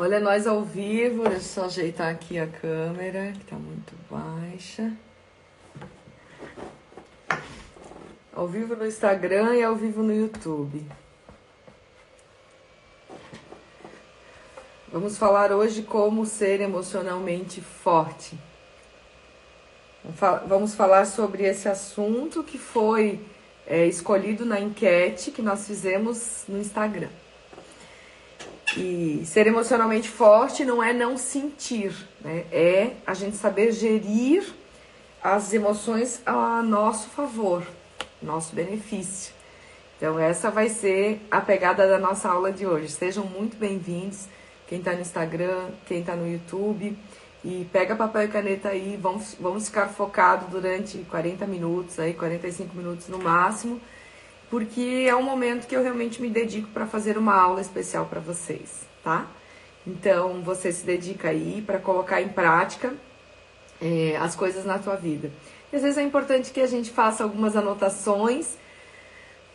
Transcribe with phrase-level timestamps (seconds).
[0.00, 4.92] Olha nós ao vivo, deixa eu só ajeitar aqui a câmera, que tá muito baixa.
[8.32, 10.86] Ao vivo no Instagram e ao vivo no YouTube.
[14.92, 18.38] Vamos falar hoje como ser emocionalmente forte.
[20.46, 23.20] Vamos falar sobre esse assunto que foi
[23.66, 27.10] é, escolhido na enquete que nós fizemos no Instagram.
[28.78, 32.44] E ser emocionalmente forte não é não sentir, né?
[32.52, 34.44] é a gente saber gerir
[35.20, 37.66] as emoções a nosso favor,
[38.22, 39.34] nosso benefício.
[39.96, 42.88] Então, essa vai ser a pegada da nossa aula de hoje.
[42.88, 44.26] Sejam muito bem-vindos,
[44.68, 46.96] quem está no Instagram, quem está no YouTube.
[47.44, 52.76] E pega papel e caneta aí, vamos, vamos ficar focados durante 40 minutos, aí 45
[52.76, 53.80] minutos no máximo
[54.50, 58.20] porque é um momento que eu realmente me dedico para fazer uma aula especial para
[58.20, 59.26] vocês, tá?
[59.86, 62.92] Então você se dedica aí para colocar em prática
[63.80, 65.30] é, as coisas na tua vida.
[65.72, 68.56] E às vezes é importante que a gente faça algumas anotações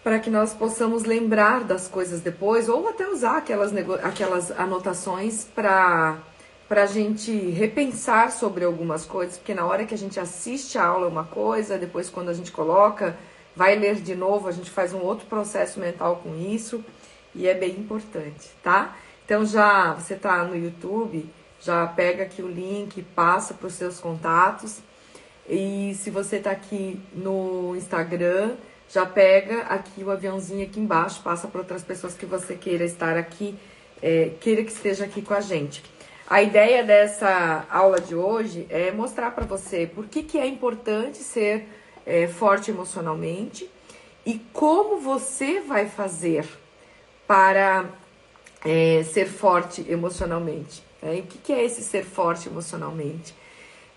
[0.04, 3.72] para que nós possamos lembrar das coisas depois, ou até usar aquelas,
[4.04, 6.18] aquelas anotações para
[6.68, 10.86] para a gente repensar sobre algumas coisas, porque na hora que a gente assiste a
[10.86, 13.16] aula uma coisa, depois quando a gente coloca
[13.56, 16.84] vai ler de novo, a gente faz um outro processo mental com isso
[17.36, 18.96] e é bem importante, tá?
[19.26, 24.00] Então já você tá no YouTube, já pega aqui o link, passa para os seus
[24.00, 24.80] contatos.
[25.48, 28.56] E se você tá aqui no Instagram,
[28.90, 33.18] já pega aqui o aviãozinho aqui embaixo, passa para outras pessoas que você queira estar
[33.18, 33.58] aqui,
[34.02, 35.84] é, queira que esteja aqui com a gente.
[36.30, 41.18] A ideia dessa aula de hoje é mostrar para você por que, que é importante
[41.18, 41.68] ser
[42.06, 43.70] é, forte emocionalmente
[44.26, 46.46] e como você vai fazer
[47.28, 47.86] para
[48.66, 50.84] é, ser forte emocionalmente.
[51.02, 51.20] Né?
[51.20, 53.36] o que, que é esse ser forte emocionalmente?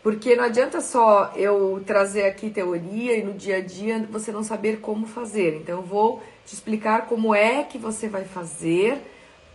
[0.03, 4.45] Porque não adianta só eu trazer aqui teoria e no dia a dia você não
[4.45, 5.57] saber como fazer.
[5.57, 9.03] Então eu vou te explicar como é que você vai fazer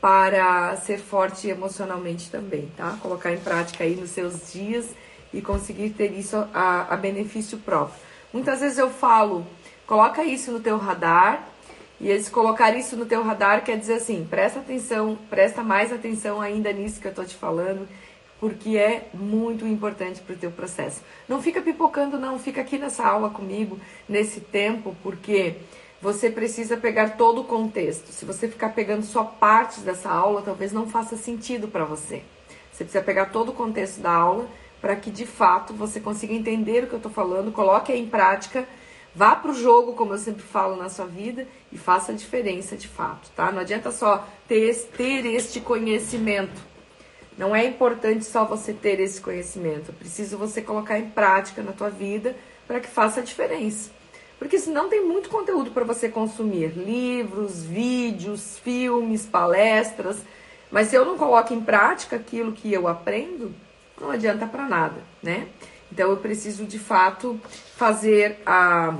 [0.01, 2.97] para ser forte emocionalmente também, tá?
[3.01, 4.87] Colocar em prática aí nos seus dias
[5.33, 8.10] e conseguir ter isso a, a benefício próprio.
[8.33, 9.45] Muitas vezes eu falo,
[9.85, 11.47] coloca isso no teu radar,
[11.99, 16.41] e esse colocar isso no teu radar quer dizer assim, presta atenção, presta mais atenção
[16.41, 17.87] ainda nisso que eu tô te falando,
[18.39, 21.01] porque é muito importante para o teu processo.
[21.29, 25.57] Não fica pipocando não, fica aqui nessa aula comigo, nesse tempo, porque
[26.01, 28.07] você precisa pegar todo o contexto.
[28.07, 32.23] Se você ficar pegando só partes dessa aula, talvez não faça sentido para você.
[32.71, 34.47] Você precisa pegar todo o contexto da aula
[34.81, 38.67] para que de fato você consiga entender o que eu estou falando, coloque em prática,
[39.15, 42.75] vá para o jogo, como eu sempre falo na sua vida, e faça a diferença
[42.75, 43.51] de fato, tá?
[43.51, 46.59] Não adianta só ter, ter este conhecimento.
[47.37, 51.89] Não é importante só você ter esse conhecimento, preciso você colocar em prática na tua
[51.89, 52.35] vida
[52.67, 53.91] para que faça a diferença.
[54.39, 60.17] Porque senão tem muito conteúdo para você consumir, livros, vídeos, filmes, palestras,
[60.71, 63.53] mas se eu não coloco em prática aquilo que eu aprendo,
[63.99, 65.47] não adianta para nada, né?
[65.91, 67.39] Então eu preciso de fato
[67.75, 68.97] fazer a,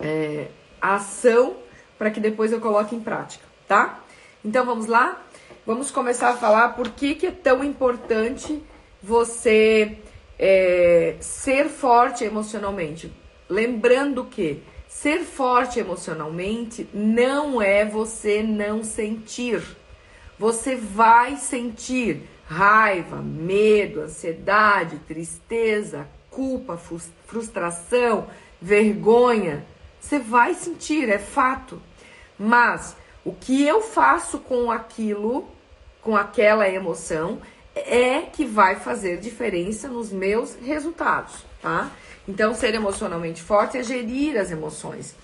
[0.00, 0.48] é,
[0.80, 1.56] a ação
[1.98, 4.00] para que depois eu coloque em prática, tá?
[4.44, 5.22] Então vamos lá?
[5.66, 8.62] Vamos começar a falar por que, que é tão importante
[9.02, 9.98] você
[10.38, 13.12] é, ser forte emocionalmente.
[13.48, 19.62] Lembrando que ser forte emocionalmente não é você não sentir.
[20.38, 26.76] Você vai sentir raiva, medo, ansiedade, tristeza, culpa,
[27.24, 28.26] frustração,
[28.60, 29.64] vergonha.
[30.00, 31.80] Você vai sentir, é fato.
[32.36, 35.46] Mas o que eu faço com aquilo,
[36.02, 37.40] com aquela emoção,
[37.72, 41.88] é que vai fazer diferença nos meus resultados, tá?
[42.26, 45.14] Então, ser emocionalmente forte é gerir as emoções.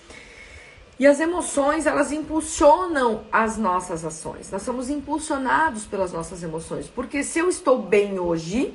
[0.99, 4.49] E as emoções, elas impulsionam as nossas ações.
[4.51, 6.87] Nós somos impulsionados pelas nossas emoções.
[6.87, 8.73] Porque se eu estou bem hoje,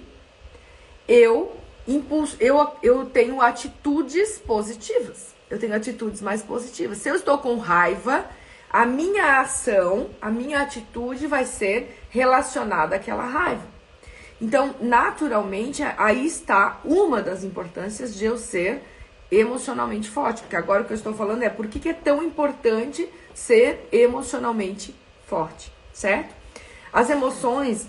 [1.08, 5.34] eu, impulso, eu, eu tenho atitudes positivas.
[5.50, 6.98] Eu tenho atitudes mais positivas.
[6.98, 8.24] Se eu estou com raiva,
[8.70, 13.66] a minha ação, a minha atitude vai ser relacionada àquela raiva.
[14.40, 18.82] Então, naturalmente, aí está uma das importâncias de eu ser
[19.32, 20.43] emocionalmente forte.
[20.43, 23.88] Porque agora o que eu estou falando é por que, que é tão importante ser
[23.90, 24.94] emocionalmente
[25.26, 26.34] forte, certo?
[26.93, 27.88] As emoções,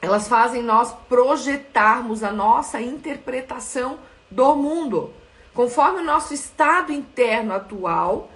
[0.00, 3.98] elas fazem nós projetarmos a nossa interpretação
[4.30, 5.12] do mundo.
[5.52, 8.30] Conforme o nosso estado interno atual,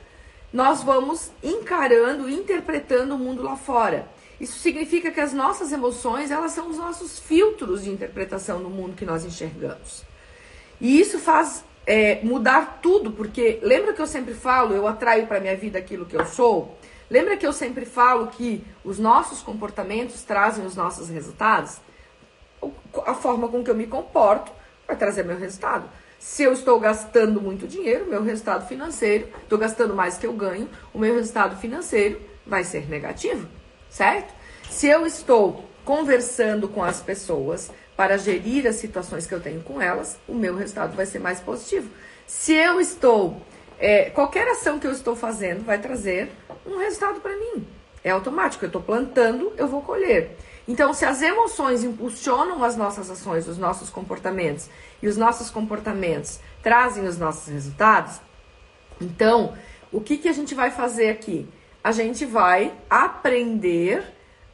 [0.53, 4.06] nós vamos encarando, interpretando o mundo lá fora.
[4.38, 8.94] Isso significa que as nossas emoções, elas são os nossos filtros de interpretação do mundo
[8.94, 10.05] que nós enxergamos.
[10.79, 15.41] E isso faz é, mudar tudo, porque lembra que eu sempre falo, eu atraio para
[15.41, 16.77] minha vida aquilo que eu sou?
[17.09, 21.77] Lembra que eu sempre falo que os nossos comportamentos trazem os nossos resultados?
[23.06, 24.50] A forma com que eu me comporto
[24.87, 25.88] vai trazer meu resultado.
[26.19, 30.69] Se eu estou gastando muito dinheiro, meu resultado financeiro, estou gastando mais que eu ganho,
[30.93, 33.47] o meu resultado financeiro vai ser negativo
[33.97, 34.35] certo?
[34.69, 39.81] Se eu estou conversando com as pessoas para gerir as situações que eu tenho com
[39.81, 41.90] elas, o meu resultado vai ser mais positivo.
[42.26, 43.40] Se eu estou.
[43.78, 46.31] É, qualquer ação que eu estou fazendo vai trazer
[46.66, 47.66] um resultado para mim.
[48.02, 50.37] É automático, eu estou plantando, eu vou colher.
[50.66, 54.69] Então, se as emoções impulsionam as nossas ações, os nossos comportamentos,
[55.02, 58.20] e os nossos comportamentos trazem os nossos resultados,
[59.00, 59.54] então,
[59.92, 61.46] o que, que a gente vai fazer aqui?
[61.87, 64.02] a gente vai aprender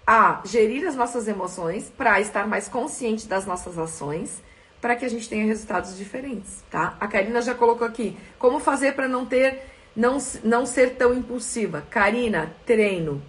[0.06, 4.42] a gerir as nossas emoções para estar mais consciente das nossas ações,
[4.80, 6.96] para que a gente tenha resultados diferentes, tá?
[6.98, 9.62] A Karina já colocou aqui como fazer para não ter
[9.94, 11.84] não, não ser tão impulsiva.
[11.88, 13.22] Karina, treino.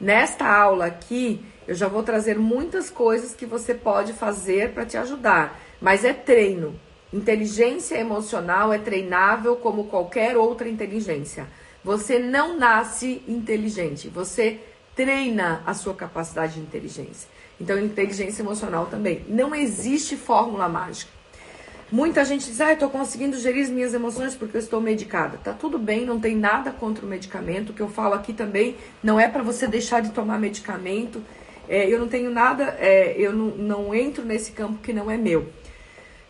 [0.00, 4.96] Nesta aula aqui, eu já vou trazer muitas coisas que você pode fazer para te
[4.96, 6.78] ajudar, mas é treino.
[7.12, 11.46] Inteligência emocional é treinável como qualquer outra inteligência.
[11.82, 14.60] Você não nasce inteligente, você
[14.94, 17.28] treina a sua capacidade de inteligência.
[17.60, 19.24] Então, inteligência emocional também.
[19.28, 21.10] Não existe fórmula mágica.
[21.92, 25.38] Muita gente diz, ah, eu estou conseguindo gerir as minhas emoções porque eu estou medicada.
[25.38, 27.70] Tá tudo bem, não tem nada contra o medicamento.
[27.70, 31.22] O que eu falo aqui também não é para você deixar de tomar medicamento.
[31.68, 35.16] É, eu não tenho nada, é, eu não, não entro nesse campo que não é
[35.16, 35.46] meu.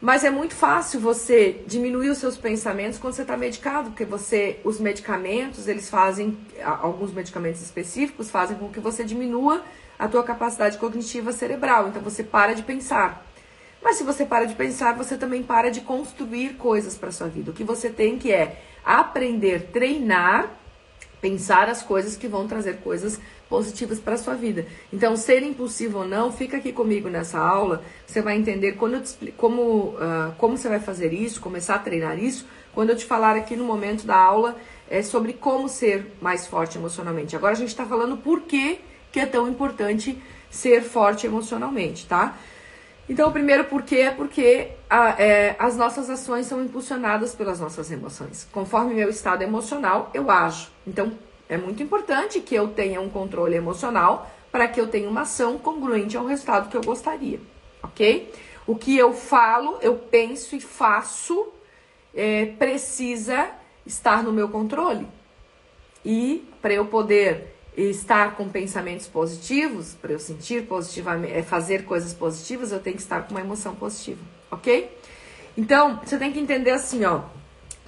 [0.04, 4.60] Mas é muito fácil você diminuir os seus pensamentos quando você está medicado, porque você,
[4.62, 9.62] os medicamentos, eles fazem, alguns medicamentos específicos fazem com que você diminua
[9.98, 11.88] a tua capacidade cognitiva cerebral.
[11.88, 13.26] Então você para de pensar.
[13.82, 17.50] Mas se você para de pensar, você também para de construir coisas para sua vida.
[17.50, 20.50] O que você tem que é aprender, treinar,
[21.18, 23.18] pensar as coisas que vão trazer coisas
[23.54, 24.66] positivas para a sua vida.
[24.92, 29.36] Então, ser impulsivo ou não, fica aqui comigo nessa aula, você vai entender quando explico,
[29.36, 33.36] como, uh, como você vai fazer isso, começar a treinar isso, quando eu te falar
[33.36, 34.56] aqui no momento da aula
[34.90, 37.36] é sobre como ser mais forte emocionalmente.
[37.36, 38.80] Agora a gente está falando por que,
[39.12, 40.20] que é tão importante
[40.50, 42.36] ser forte emocionalmente, tá?
[43.08, 47.88] Então, o primeiro porquê é porque a, é, as nossas ações são impulsionadas pelas nossas
[47.92, 48.48] emoções.
[48.50, 50.68] Conforme meu estado emocional, eu ajo.
[50.84, 51.12] Então,
[51.48, 55.58] é muito importante que eu tenha um controle emocional para que eu tenha uma ação
[55.58, 57.40] congruente ao resultado que eu gostaria,
[57.82, 58.32] ok?
[58.66, 61.52] O que eu falo, eu penso e faço
[62.14, 63.50] é, precisa
[63.84, 65.06] estar no meu controle.
[66.04, 72.14] E para eu poder estar com pensamentos positivos, para eu sentir positivamente, é, fazer coisas
[72.14, 74.96] positivas, eu tenho que estar com uma emoção positiva, ok?
[75.56, 77.22] Então, você tem que entender assim, ó.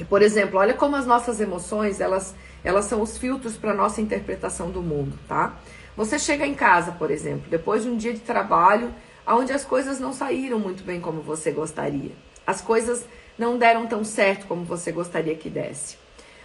[0.08, 4.70] Por exemplo, olha como as nossas emoções, elas elas são os filtros para nossa interpretação
[4.70, 5.56] do mundo, tá?
[5.96, 8.92] Você chega em casa, por exemplo, depois de um dia de trabalho,
[9.26, 12.12] onde as coisas não saíram muito bem como você gostaria.
[12.46, 13.04] As coisas
[13.38, 15.96] não deram tão certo como você gostaria que desse.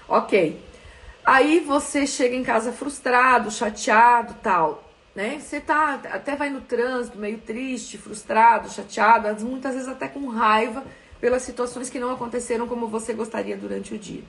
[0.08, 0.60] Ok.
[1.24, 4.84] Aí você chega em casa frustrado, chateado, tal,
[5.16, 5.40] né?
[5.40, 10.84] Você tá até vai no trânsito meio triste, frustrado, chateado, muitas vezes até com raiva
[11.20, 14.24] pelas situações que não aconteceram como você gostaria durante o dia.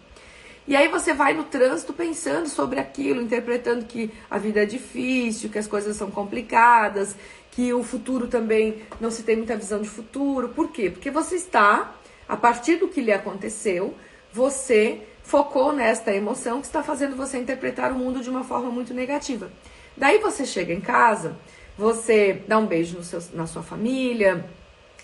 [0.67, 5.51] E aí você vai no trânsito pensando sobre aquilo, interpretando que a vida é difícil,
[5.51, 7.17] que as coisas são complicadas,
[7.51, 10.51] que o futuro também não se tem muita visão de futuro.
[10.51, 10.89] Por quê?
[10.89, 11.95] Porque você está,
[12.29, 13.95] a partir do que lhe aconteceu,
[14.33, 18.95] você focou nesta emoção que está fazendo você interpretar o mundo de uma forma muito
[18.95, 19.51] negativa.
[19.97, 21.37] Daí você chega em casa,
[21.77, 24.45] você dá um beijo seu, na sua família,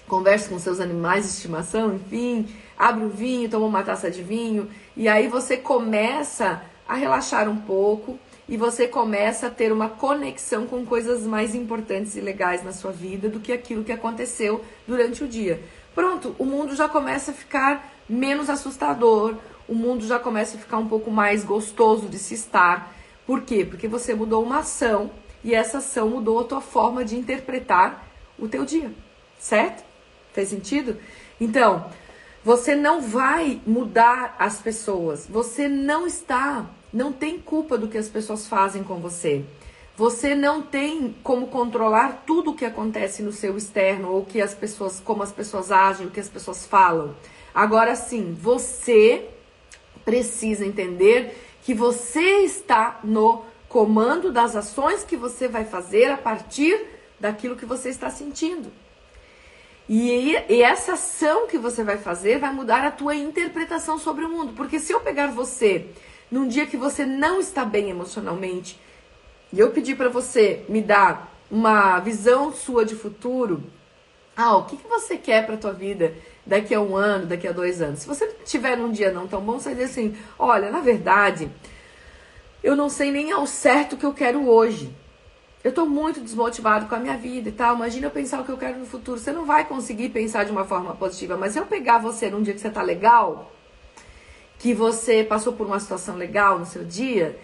[0.09, 4.69] conversa com seus animais de estimação, enfim, abre o vinho, toma uma taça de vinho,
[4.97, 10.67] e aí você começa a relaxar um pouco e você começa a ter uma conexão
[10.67, 15.23] com coisas mais importantes e legais na sua vida do que aquilo que aconteceu durante
[15.23, 15.63] o dia.
[15.95, 19.35] Pronto, o mundo já começa a ficar menos assustador,
[19.69, 22.95] o mundo já começa a ficar um pouco mais gostoso de se estar.
[23.27, 23.67] Por quê?
[23.69, 25.11] Porque você mudou uma ação
[25.45, 28.91] e essa ação mudou a tua forma de interpretar o teu dia,
[29.39, 29.88] certo?
[30.39, 30.97] Fez sentido?
[31.41, 31.91] Então,
[32.45, 35.27] você não vai mudar as pessoas.
[35.29, 39.45] Você não está, não tem culpa do que as pessoas fazem com você.
[39.97, 44.55] Você não tem como controlar tudo o que acontece no seu externo ou que as
[44.55, 47.17] pessoas, como as pessoas agem, o que as pessoas falam.
[47.53, 49.29] Agora sim, você
[50.05, 56.81] precisa entender que você está no comando das ações que você vai fazer a partir
[57.19, 58.71] daquilo que você está sentindo.
[59.89, 64.29] E, e, essa ação que você vai fazer vai mudar a tua interpretação sobre o
[64.29, 64.53] mundo.
[64.53, 65.87] Porque se eu pegar você
[66.31, 68.79] num dia que você não está bem emocionalmente
[69.51, 73.63] e eu pedir para você me dar uma visão sua de futuro,
[74.37, 76.15] ah, o que, que você quer para tua vida
[76.47, 78.01] daqui a um ano, daqui a dois anos?
[78.01, 81.51] Se você tiver num dia não tão bom, você dizer assim: olha, na verdade,
[82.63, 84.95] eu não sei nem ao certo o que eu quero hoje.
[85.63, 87.75] Eu tô muito desmotivado com a minha vida e tal.
[87.75, 89.19] Imagina eu pensar o que eu quero no futuro.
[89.19, 91.37] Você não vai conseguir pensar de uma forma positiva.
[91.37, 93.51] Mas eu pegar você num dia que você tá legal,
[94.59, 97.39] que você passou por uma situação legal no seu dia,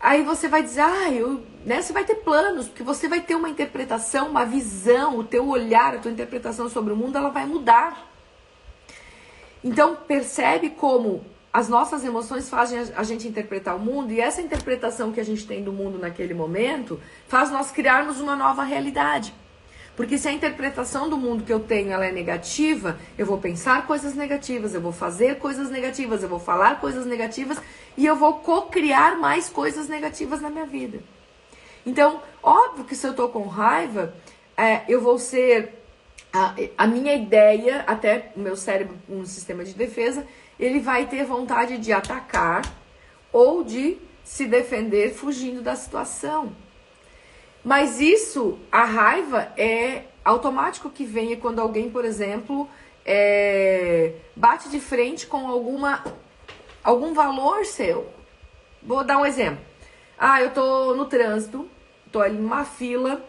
[0.00, 1.82] aí você vai dizer, ah, eu, né?
[1.82, 5.94] Você vai ter planos, porque você vai ter uma interpretação, uma visão, o teu olhar,
[5.94, 8.08] a tua interpretação sobre o mundo, ela vai mudar.
[9.62, 15.12] Então percebe como as nossas emoções fazem a gente interpretar o mundo e essa interpretação
[15.12, 19.32] que a gente tem do mundo naquele momento faz nós criarmos uma nova realidade.
[19.96, 23.84] Porque se a interpretação do mundo que eu tenho ela é negativa, eu vou pensar
[23.84, 27.60] coisas negativas, eu vou fazer coisas negativas, eu vou falar coisas negativas
[27.96, 31.00] e eu vou co-criar mais coisas negativas na minha vida.
[31.84, 34.14] Então, óbvio que se eu tô com raiva,
[34.56, 35.74] é, eu vou ser.
[36.30, 40.26] A, a minha ideia, até o meu cérebro, um sistema de defesa,
[40.58, 42.62] ele vai ter vontade de atacar
[43.32, 46.52] ou de se defender fugindo da situação.
[47.64, 52.68] Mas isso, a raiva é automático que venha quando alguém, por exemplo,
[53.04, 56.04] é, bate de frente com alguma
[56.82, 58.08] algum valor seu.
[58.82, 59.60] Vou dar um exemplo.
[60.18, 61.68] Ah, eu tô no trânsito,
[62.10, 63.24] tô ali numa fila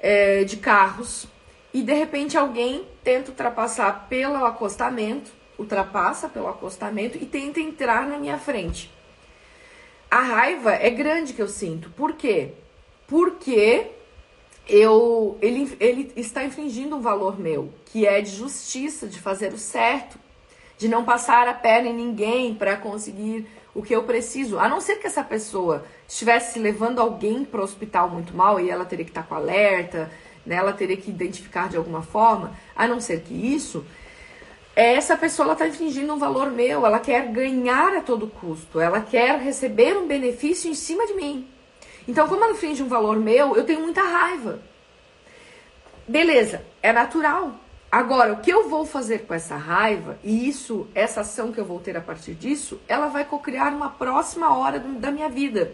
[0.00, 1.26] é, de carros
[1.72, 8.18] e de repente alguém tenta ultrapassar pelo acostamento ultrapassa pelo acostamento e tenta entrar na
[8.18, 8.90] minha frente.
[10.10, 11.88] A raiva é grande que eu sinto.
[11.90, 12.52] Por quê?
[13.06, 13.86] Porque
[14.68, 19.58] eu ele, ele está infringindo um valor meu, que é de justiça, de fazer o
[19.58, 20.18] certo,
[20.76, 24.58] de não passar a perna em ninguém para conseguir o que eu preciso.
[24.58, 28.68] A não ser que essa pessoa estivesse levando alguém para o hospital muito mal e
[28.68, 30.10] ela teria que estar tá com alerta,
[30.44, 30.56] né?
[30.56, 32.52] ela teria que identificar de alguma forma.
[32.76, 33.84] A não ser que isso,
[34.74, 39.38] essa pessoa está infringindo um valor meu, ela quer ganhar a todo custo, ela quer
[39.38, 41.46] receber um benefício em cima de mim.
[42.08, 44.60] Então, como ela infringe um valor meu, eu tenho muita raiva.
[46.08, 47.52] Beleza, é natural.
[47.90, 51.64] Agora, o que eu vou fazer com essa raiva, e isso, essa ação que eu
[51.64, 55.70] vou ter a partir disso, ela vai cocriar uma próxima hora da minha vida.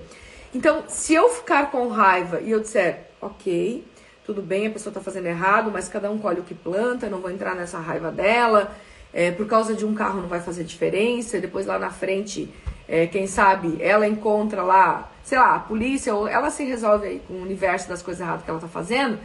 [0.52, 3.87] Então, se eu ficar com raiva e eu disser, ok,
[4.26, 7.21] tudo bem, a pessoa está fazendo errado, mas cada um colhe o que planta, não
[7.21, 8.75] vou entrar nessa raiva dela,
[9.12, 12.53] é, por causa de um carro não vai fazer diferença, depois lá na frente,
[12.87, 17.23] é, quem sabe, ela encontra lá, sei lá, a polícia, ou ela se resolve aí
[17.27, 19.19] com o universo das coisas erradas que ela tá fazendo.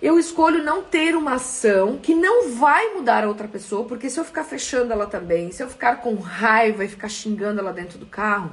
[0.00, 4.18] Eu escolho não ter uma ação que não vai mudar a outra pessoa, porque se
[4.18, 7.98] eu ficar fechando ela também, se eu ficar com raiva e ficar xingando ela dentro
[7.98, 8.50] do carro,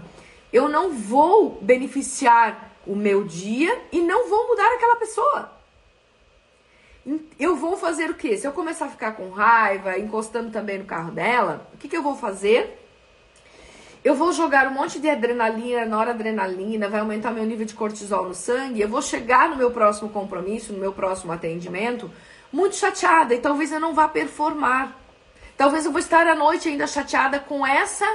[0.53, 5.58] eu não vou beneficiar o meu dia e não vou mudar aquela pessoa
[7.39, 8.37] eu vou fazer o quê?
[8.37, 11.97] Se eu começar a ficar com raiva, encostando também no carro dela, o que, que
[11.97, 12.77] eu vou fazer?
[14.03, 18.33] Eu vou jogar um monte de adrenalina, noradrenalina, vai aumentar meu nível de cortisol no
[18.33, 18.79] sangue.
[18.79, 22.09] Eu vou chegar no meu próximo compromisso, no meu próximo atendimento,
[22.51, 24.95] muito chateada e talvez eu não vá performar.
[25.57, 28.05] Talvez eu vou estar à noite ainda chateada com essa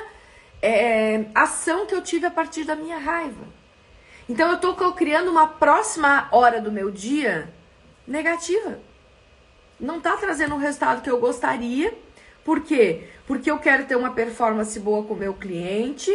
[0.63, 3.45] é, ação que eu tive a partir da minha raiva.
[4.27, 7.53] Então eu estou criando uma próxima hora do meu dia
[8.07, 8.79] negativa.
[9.79, 11.93] Não está trazendo o resultado que eu gostaria.
[12.45, 13.05] Por quê?
[13.27, 16.13] Porque eu quero ter uma performance boa com o meu cliente,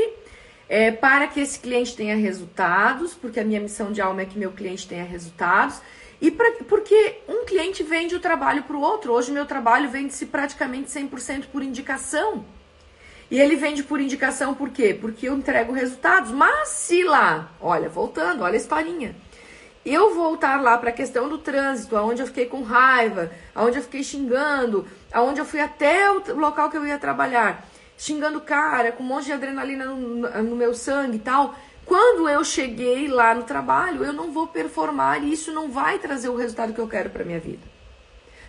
[0.68, 4.38] é, para que esse cliente tenha resultados, porque a minha missão de alma é que
[4.38, 5.82] meu cliente tenha resultados.
[6.22, 9.14] E pra, porque um cliente vende o trabalho para o outro.
[9.14, 12.46] Hoje, meu trabalho vende-se praticamente 100% por indicação.
[13.32, 14.98] E ele vende por indicação por quê?
[15.00, 16.32] Porque eu entrego resultados.
[16.32, 19.16] Mas se lá, olha, voltando, olha a historinha
[19.86, 23.84] eu voltar lá para a questão do trânsito, aonde eu fiquei com raiva, aonde eu
[23.84, 27.66] fiquei xingando, aonde eu fui até o local que eu ia trabalhar,
[27.98, 31.56] xingando cara, com um monte de adrenalina no, no meu sangue e tal.
[31.86, 36.30] Quando eu cheguei lá no trabalho, eu não vou performar e isso não vai trazer
[36.30, 37.64] o resultado que eu quero para minha vida.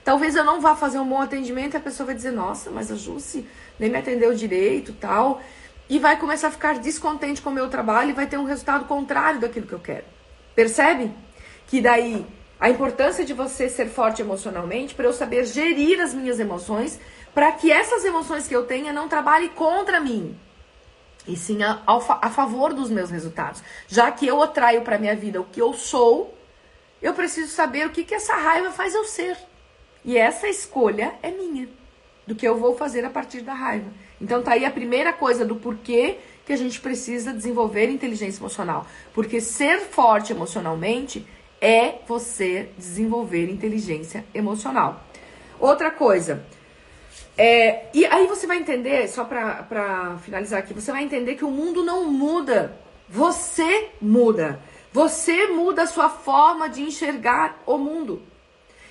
[0.04, 2.90] Talvez eu não vá fazer um bom atendimento e a pessoa vai dizer: "Nossa, mas
[2.90, 3.46] a Jusce
[3.78, 5.40] nem me atendeu direito", tal,
[5.88, 8.84] e vai começar a ficar descontente com o meu trabalho e vai ter um resultado
[8.84, 10.19] contrário daquilo que eu quero.
[10.54, 11.10] Percebe?
[11.66, 12.26] Que daí
[12.58, 17.00] a importância de você ser forte emocionalmente para eu saber gerir as minhas emoções,
[17.32, 20.36] para que essas emoções que eu tenha não trabalhem contra mim.
[21.26, 23.62] e sim a, a favor dos meus resultados.
[23.88, 26.34] Já que eu atraio para minha vida o que eu sou,
[27.00, 29.36] eu preciso saber o que, que essa raiva faz eu ser.
[30.04, 31.68] E essa escolha é minha,
[32.26, 33.90] do que eu vou fazer a partir da raiva.
[34.20, 36.18] Então tá aí a primeira coisa do porquê
[36.50, 38.84] que a gente precisa desenvolver inteligência emocional.
[39.14, 41.24] Porque ser forte emocionalmente
[41.60, 45.00] é você desenvolver inteligência emocional.
[45.60, 46.44] Outra coisa,
[47.38, 51.52] é, e aí você vai entender, só para finalizar aqui, você vai entender que o
[51.52, 52.76] mundo não muda,
[53.08, 54.58] você muda.
[54.92, 58.20] Você muda a sua forma de enxergar o mundo.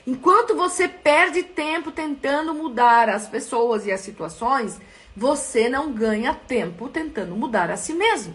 [0.07, 4.79] Enquanto você perde tempo tentando mudar as pessoas e as situações,
[5.19, 8.33] você não ganha tempo tentando mudar a si mesmo.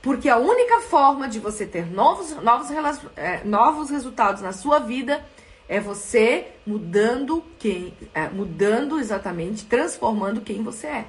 [0.00, 2.68] Porque a única forma de você ter novos, novos,
[3.16, 5.22] é, novos resultados na sua vida
[5.68, 11.06] é você mudando quem, é, mudando exatamente, transformando quem você é.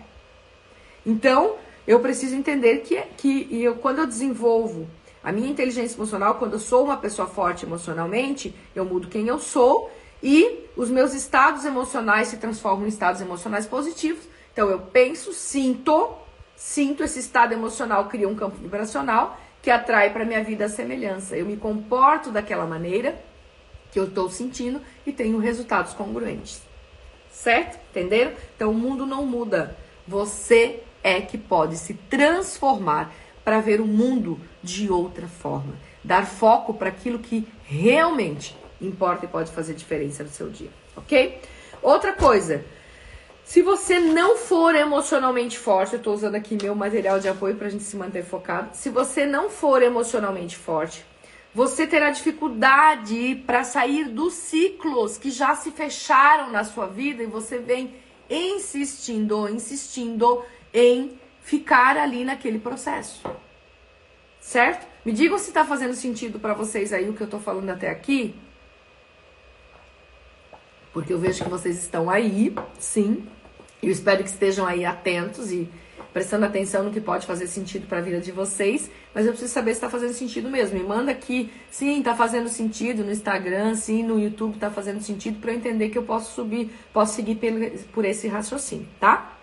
[1.05, 1.55] Então,
[1.87, 4.87] eu preciso entender que, que eu, quando eu desenvolvo
[5.23, 9.39] a minha inteligência emocional, quando eu sou uma pessoa forte emocionalmente, eu mudo quem eu
[9.39, 9.89] sou
[10.21, 14.34] e os meus estados emocionais se transformam em estados emocionais positivos.
[14.55, 16.13] Então, eu penso, sinto,
[16.55, 21.35] sinto esse estado emocional, cria um campo vibracional que atrai para minha vida a semelhança.
[21.35, 23.21] Eu me comporto daquela maneira
[23.91, 26.61] que eu estou sentindo e tenho resultados congruentes.
[27.29, 27.77] Certo?
[27.89, 28.31] Entenderam?
[28.55, 29.75] Então o mundo não muda.
[30.07, 35.75] Você é que pode se transformar para ver o mundo de outra forma.
[36.01, 40.69] Dar foco para aquilo que realmente importa e pode fazer diferença no seu dia.
[40.95, 41.41] Ok?
[41.81, 42.63] Outra coisa.
[43.45, 47.67] Se você não for emocionalmente forte, eu estou usando aqui meu material de apoio para
[47.67, 48.75] a gente se manter focado.
[48.75, 51.05] Se você não for emocionalmente forte,
[51.53, 57.27] você terá dificuldade para sair dos ciclos que já se fecharam na sua vida e
[57.27, 57.93] você vem
[58.27, 63.23] insistindo, insistindo em ficar ali naquele processo.
[64.41, 64.87] Certo?
[65.05, 67.91] Me digam se está fazendo sentido para vocês aí o que eu estou falando até
[67.91, 68.35] aqui.
[70.91, 73.27] Porque eu vejo que vocês estão aí, sim.
[73.81, 75.69] Eu espero que estejam aí atentos e
[76.15, 79.53] prestando atenção no que pode fazer sentido para a vida de vocês, mas eu preciso
[79.53, 80.79] saber se está fazendo sentido mesmo.
[80.79, 85.41] Me manda aqui, sim, está fazendo sentido no Instagram, sim, no YouTube está fazendo sentido
[85.41, 87.37] para eu entender que eu posso subir, posso seguir
[87.91, 89.33] por esse raciocínio, tá?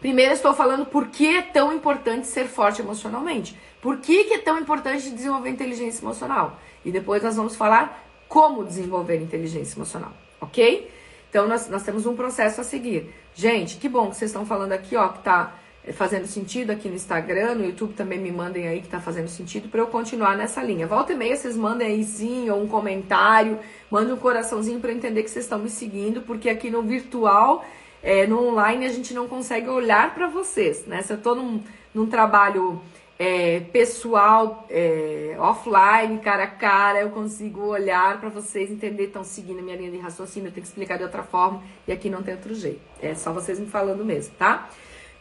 [0.00, 3.54] Primeiro, estou falando por que é tão importante ser forte emocionalmente.
[3.82, 6.58] Por que, que é tão importante desenvolver inteligência emocional?
[6.84, 10.90] E depois nós vamos falar como desenvolver inteligência emocional, ok?
[11.28, 13.12] Então, nós, nós temos um processo a seguir.
[13.34, 15.54] Gente, que bom que vocês estão falando aqui, ó, que tá
[15.86, 19.28] é, fazendo sentido aqui no Instagram, no YouTube também me mandem aí que tá fazendo
[19.28, 20.86] sentido para eu continuar nessa linha.
[20.86, 23.58] Volta e meia vocês mandem aí sim, ou um comentário,
[23.90, 27.64] mandem um coraçãozinho para entender que vocês estão me seguindo, porque aqui no virtual,
[28.02, 31.02] é, no online, a gente não consegue olhar para vocês, né?
[31.02, 31.62] Se eu tô num,
[31.94, 32.80] num trabalho
[33.18, 39.60] é, pessoal, é, offline, cara a cara, eu consigo olhar para vocês, entender, estão seguindo
[39.60, 42.22] a minha linha de raciocínio, eu tenho que explicar de outra forma, e aqui não
[42.22, 42.80] tem outro jeito.
[43.00, 44.68] É só vocês me falando mesmo, tá?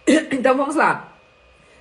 [0.32, 1.14] Então vamos lá.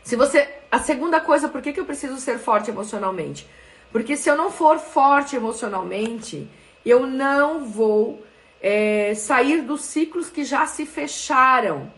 [0.02, 0.48] Se você.
[0.70, 3.46] A segunda coisa, por que, que eu preciso ser forte emocionalmente?
[3.92, 6.48] Porque se eu não for forte emocionalmente,
[6.84, 8.24] eu não vou
[8.60, 11.92] é, sair dos ciclos que já se fecharam.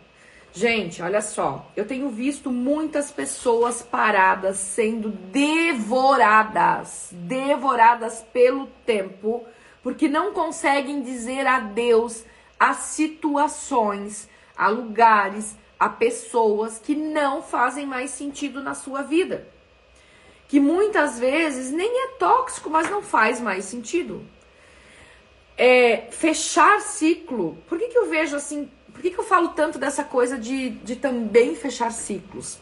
[0.57, 9.45] Gente, olha só, eu tenho visto muitas pessoas paradas sendo devoradas, devoradas pelo tempo,
[9.83, 12.25] porque não conseguem dizer adeus
[12.59, 19.47] a situações, a lugares, a pessoas que não fazem mais sentido na sua vida.
[20.49, 24.25] Que muitas vezes nem é tóxico, mas não faz mais sentido.
[25.55, 27.59] É, fechar ciclo.
[27.69, 28.71] Por que, que eu vejo assim?
[28.97, 32.59] Por que, que eu falo tanto dessa coisa de, de também fechar ciclos?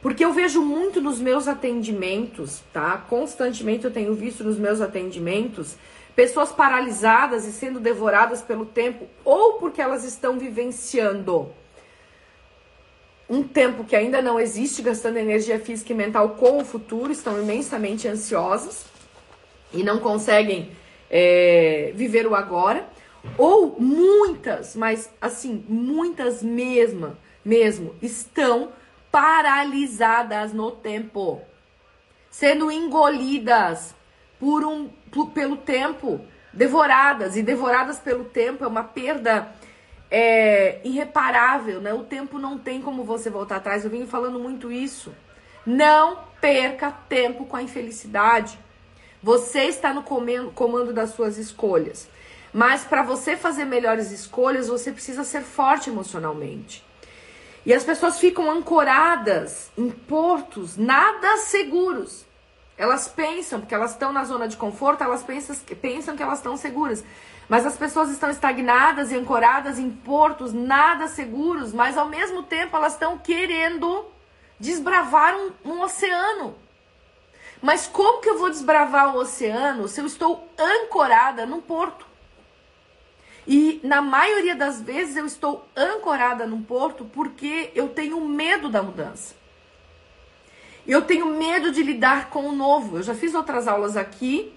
[0.00, 3.04] Porque eu vejo muito nos meus atendimentos, tá?
[3.08, 5.74] Constantemente eu tenho visto nos meus atendimentos
[6.14, 11.50] pessoas paralisadas e sendo devoradas pelo tempo, ou porque elas estão vivenciando
[13.28, 17.42] um tempo que ainda não existe, gastando energia física e mental com o futuro, estão
[17.42, 18.84] imensamente ansiosas
[19.72, 20.70] e não conseguem
[21.10, 22.86] é, viver o agora,
[23.38, 28.70] ou muitas, mas assim, muitas mesmo, mesmo, estão
[29.10, 31.40] paralisadas no tempo,
[32.30, 33.94] sendo engolidas
[34.40, 36.20] por um, por, pelo tempo,
[36.52, 39.52] devoradas, e devoradas pelo tempo é uma perda
[40.10, 41.94] é, irreparável, né?
[41.94, 43.82] O tempo não tem como você voltar atrás.
[43.82, 45.10] Eu venho falando muito isso.
[45.64, 48.58] Não perca tempo com a infelicidade.
[49.22, 52.10] Você está no comando das suas escolhas.
[52.52, 56.84] Mas para você fazer melhores escolhas, você precisa ser forte emocionalmente.
[57.64, 62.26] E as pessoas ficam ancoradas em portos nada seguros.
[62.76, 66.56] Elas pensam, porque elas estão na zona de conforto, elas pensam, pensam que elas estão
[66.56, 67.04] seguras.
[67.48, 72.76] Mas as pessoas estão estagnadas e ancoradas em portos nada seguros, mas ao mesmo tempo
[72.76, 74.06] elas estão querendo
[74.58, 76.56] desbravar um, um oceano.
[77.60, 82.11] Mas como que eu vou desbravar o oceano se eu estou ancorada num porto?
[83.46, 88.82] E na maioria das vezes eu estou ancorada num porto porque eu tenho medo da
[88.82, 89.34] mudança.
[90.86, 92.98] Eu tenho medo de lidar com o novo.
[92.98, 94.52] Eu já fiz outras aulas aqui,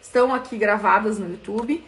[0.00, 1.84] estão aqui gravadas no YouTube,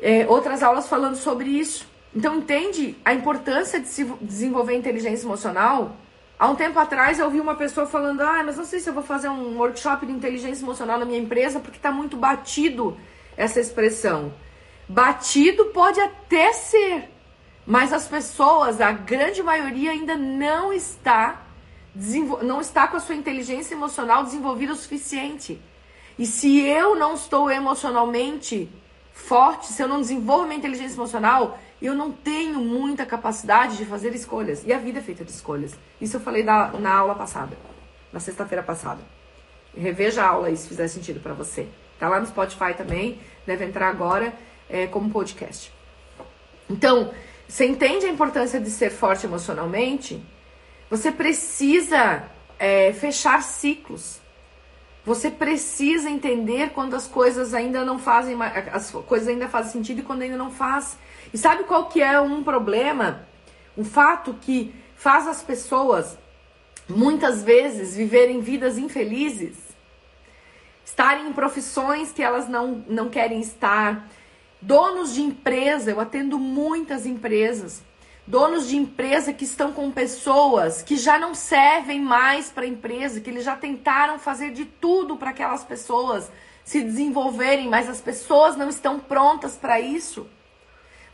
[0.00, 1.88] é, outras aulas falando sobre isso.
[2.14, 5.96] Então entende a importância de se desenvolver inteligência emocional?
[6.38, 8.94] Há um tempo atrás eu ouvi uma pessoa falando: ah, mas não sei se eu
[8.94, 12.96] vou fazer um workshop de inteligência emocional na minha empresa porque está muito batido
[13.36, 14.32] essa expressão.
[14.90, 17.08] Batido pode até ser,
[17.64, 21.42] mas as pessoas, a grande maioria, ainda não está
[22.42, 25.60] não está com a sua inteligência emocional desenvolvida o suficiente.
[26.18, 28.68] E se eu não estou emocionalmente
[29.12, 34.12] forte, se eu não desenvolvo minha inteligência emocional, eu não tenho muita capacidade de fazer
[34.12, 34.64] escolhas.
[34.66, 35.72] E a vida é feita de escolhas.
[36.00, 37.56] Isso eu falei na, na aula passada,
[38.12, 39.00] na sexta-feira passada.
[39.76, 41.68] Reveja a aula aí se fizer sentido para você.
[41.98, 44.32] Tá lá no Spotify também, deve entrar agora
[44.70, 45.72] é, como podcast.
[46.68, 47.12] Então,
[47.48, 50.22] você entende a importância de ser forte emocionalmente?
[50.88, 52.24] Você precisa
[52.58, 54.20] é, fechar ciclos.
[55.04, 58.36] Você precisa entender quando as coisas ainda não fazem,
[58.72, 60.98] as coisas ainda fazem sentido e quando ainda não faz.
[61.32, 63.26] E sabe qual que é um problema?
[63.76, 66.18] Um fato que faz as pessoas
[66.88, 69.56] muitas vezes viverem vidas infelizes,
[70.84, 74.08] estarem em profissões que elas não, não querem estar,
[74.62, 77.82] Donos de empresa, eu atendo muitas empresas.
[78.26, 83.20] Donos de empresa que estão com pessoas que já não servem mais para a empresa,
[83.20, 86.30] que eles já tentaram fazer de tudo para aquelas pessoas
[86.62, 90.26] se desenvolverem, mas as pessoas não estão prontas para isso.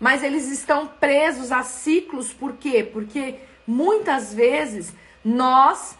[0.01, 2.83] Mas eles estão presos a ciclos, por quê?
[2.83, 4.93] Porque muitas vezes
[5.25, 5.97] nós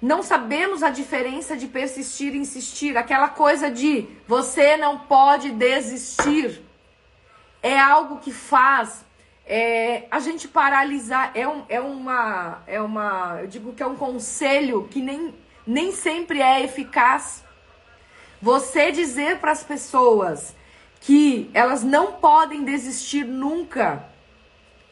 [0.00, 6.69] não sabemos a diferença de persistir e insistir, aquela coisa de você não pode desistir
[7.62, 9.04] é algo que faz
[9.46, 11.32] é, a gente paralisar.
[11.34, 13.38] É, um, é, uma, é uma.
[13.40, 15.34] Eu digo que é um conselho que nem,
[15.66, 17.44] nem sempre é eficaz.
[18.40, 20.54] Você dizer para as pessoas
[21.00, 24.04] que elas não podem desistir nunca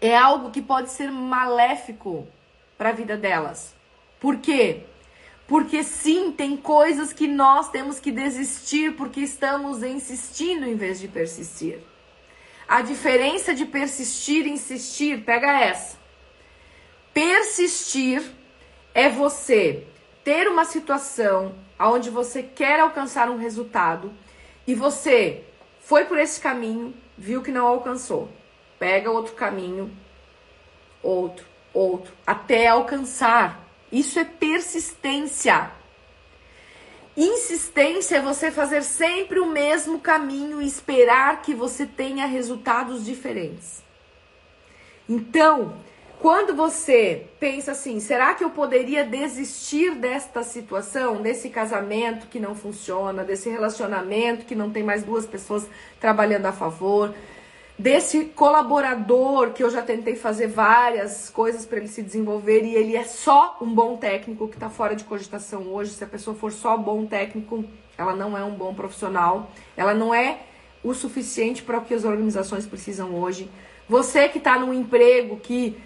[0.00, 2.26] é algo que pode ser maléfico
[2.76, 3.74] para a vida delas.
[4.20, 4.85] Por quê?
[5.46, 11.09] Porque sim, tem coisas que nós temos que desistir porque estamos insistindo em vez de
[11.09, 11.81] persistir.
[12.68, 15.96] A diferença de persistir e insistir, pega essa.
[17.14, 18.22] Persistir
[18.94, 19.87] é você
[20.22, 24.12] ter uma situação onde você quer alcançar um resultado
[24.66, 25.44] e você
[25.81, 28.28] foi por esse caminho, viu que não alcançou.
[28.78, 29.90] Pega outro caminho,
[31.02, 33.66] outro, outro, até alcançar.
[33.90, 35.70] Isso é persistência.
[37.20, 43.83] Insistência é você fazer sempre o mesmo caminho e esperar que você tenha resultados diferentes.
[45.09, 45.74] Então,
[46.20, 52.54] quando você pensa assim, será que eu poderia desistir desta situação, desse casamento que não
[52.54, 55.66] funciona, desse relacionamento que não tem mais duas pessoas
[55.98, 57.12] trabalhando a favor,
[57.79, 62.97] desse colaborador que eu já tentei fazer várias coisas para ele se desenvolver e ele
[62.97, 65.93] é só um bom técnico que está fora de cogitação hoje.
[65.93, 67.64] Se a pessoa for só bom técnico,
[67.97, 70.41] ela não é um bom profissional, ela não é
[70.83, 73.49] o suficiente para o que as organizações precisam hoje.
[73.88, 75.79] Você que está num emprego que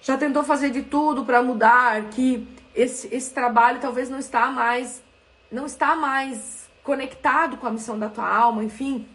[0.00, 5.02] já tentou fazer de tudo para mudar, que esse, esse trabalho talvez não está mais
[5.50, 9.06] não está mais conectado com a missão da tua alma, enfim.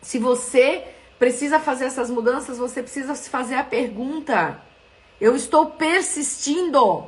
[0.00, 0.82] Se você
[1.24, 4.60] precisa fazer essas mudanças, você precisa se fazer a pergunta:
[5.18, 7.06] eu estou persistindo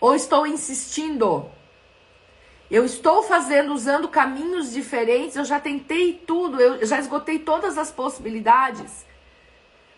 [0.00, 1.44] ou estou insistindo?
[2.70, 7.90] Eu estou fazendo usando caminhos diferentes, eu já tentei tudo, eu já esgotei todas as
[7.90, 9.04] possibilidades.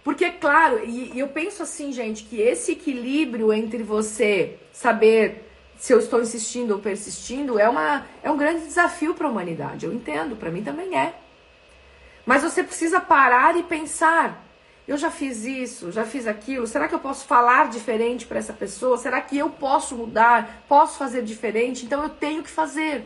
[0.03, 5.93] Porque, claro, e, e eu penso assim, gente, que esse equilíbrio entre você saber se
[5.93, 9.87] eu estou insistindo ou persistindo é, uma, é um grande desafio para a humanidade.
[9.87, 11.15] Eu entendo, para mim também é.
[12.31, 14.41] Mas você precisa parar e pensar.
[14.87, 16.65] Eu já fiz isso, já fiz aquilo.
[16.65, 18.97] Será que eu posso falar diferente para essa pessoa?
[18.97, 20.63] Será que eu posso mudar?
[20.69, 21.85] Posso fazer diferente?
[21.85, 23.05] Então eu tenho que fazer.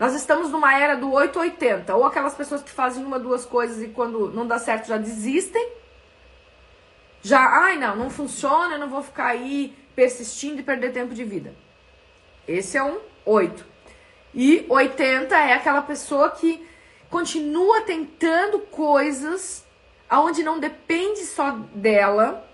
[0.00, 3.86] Nós estamos numa era do 880, ou aquelas pessoas que fazem uma, duas coisas e
[3.86, 5.70] quando não dá certo já desistem,
[7.22, 11.22] já, ai não, não funciona, eu não vou ficar aí persistindo e perder tempo de
[11.22, 11.54] vida.
[12.48, 13.64] Esse é um 8.
[14.34, 16.68] E 80 é aquela pessoa que
[17.10, 19.64] continua tentando coisas
[20.08, 22.48] aonde não depende só dela,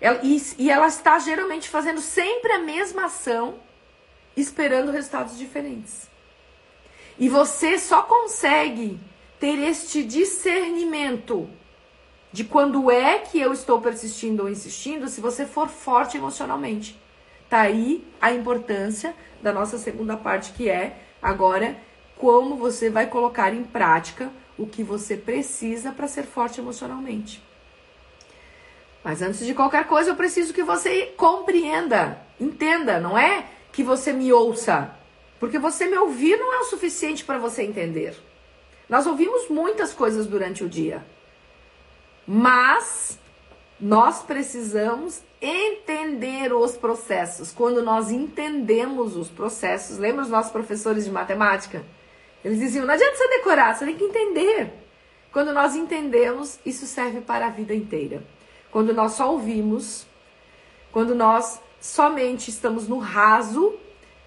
[0.00, 3.56] ela, e, e ela está geralmente fazendo sempre a mesma ação,
[4.36, 6.08] esperando resultados diferentes.
[7.18, 8.98] E você só consegue
[9.40, 11.48] ter este discernimento
[12.32, 16.98] de quando é que eu estou persistindo ou insistindo se você for forte emocionalmente.
[17.48, 21.76] Tá aí a importância da nossa segunda parte que é agora
[22.18, 27.42] como você vai colocar em prática o que você precisa para ser forte emocionalmente.
[29.04, 34.12] Mas antes de qualquer coisa, eu preciso que você compreenda, entenda, não é que você
[34.12, 34.94] me ouça,
[35.38, 38.16] porque você me ouvir não é o suficiente para você entender.
[38.88, 41.04] Nós ouvimos muitas coisas durante o dia,
[42.26, 43.18] mas
[43.80, 47.52] nós precisamos entender os processos.
[47.52, 51.84] Quando nós entendemos os processos, lembra os nossos professores de matemática?
[52.44, 54.72] Eles diziam: não adianta você decorar, você tem que entender.
[55.32, 58.22] Quando nós entendemos, isso serve para a vida inteira.
[58.70, 60.06] Quando nós só ouvimos,
[60.92, 63.74] quando nós somente estamos no raso,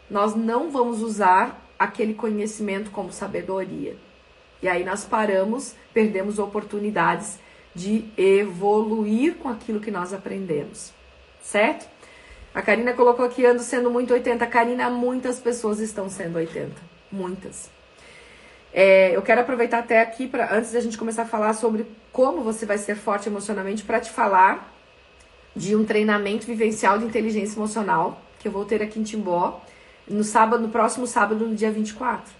[0.10, 3.98] nós não vamos usar aquele conhecimento como sabedoria.
[4.62, 7.40] E aí nós paramos, perdemos oportunidades
[7.74, 10.94] de evoluir com aquilo que nós aprendemos.
[11.42, 11.90] Certo?
[12.54, 14.46] A Karina colocou aqui, ando sendo muito 80.
[14.48, 16.76] Karina, muitas pessoas estão sendo 80.
[17.12, 17.72] Muitas.
[18.74, 22.42] É, eu quero aproveitar até aqui, pra, antes da gente começar a falar sobre como
[22.42, 24.74] você vai ser forte emocionalmente, para te falar
[25.56, 29.62] de um treinamento vivencial de inteligência emocional que eu vou ter aqui em Timbó
[30.08, 32.34] no sábado, no próximo sábado, no dia 24.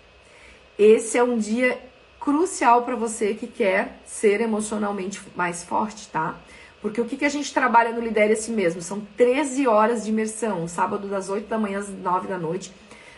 [0.80, 1.78] Esse é um dia
[2.20, 6.36] crucial para você que quer ser emocionalmente mais forte, tá?
[6.82, 8.82] Porque o que, que a gente trabalha no Lidere a Si Mesmo?
[8.82, 12.72] São 13 horas de imersão, sábado das 8 da manhã às 9 da noite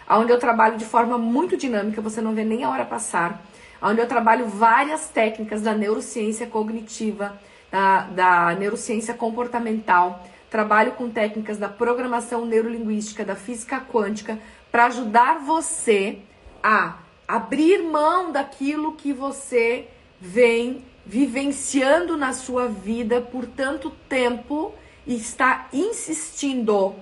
[0.09, 3.43] onde eu trabalho de forma muito dinâmica, você não vê nem a hora passar,
[3.81, 7.37] onde eu trabalho várias técnicas da neurociência cognitiva,
[7.71, 14.37] da, da neurociência comportamental, trabalho com técnicas da programação neurolinguística, da física quântica,
[14.71, 16.19] para ajudar você
[16.61, 19.87] a abrir mão daquilo que você
[20.19, 24.73] vem vivenciando na sua vida por tanto tempo
[25.05, 26.95] e está insistindo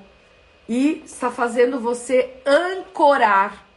[0.72, 3.68] e está fazendo você ancorar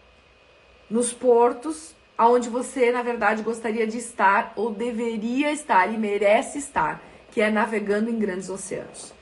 [0.89, 7.03] nos portos aonde você, na verdade, gostaria de estar ou deveria estar e merece estar,
[7.33, 9.13] que é navegando em grandes oceanos.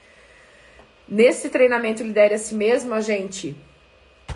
[1.09, 3.57] Nesse treinamento Lidere a Si Mesmo, a gente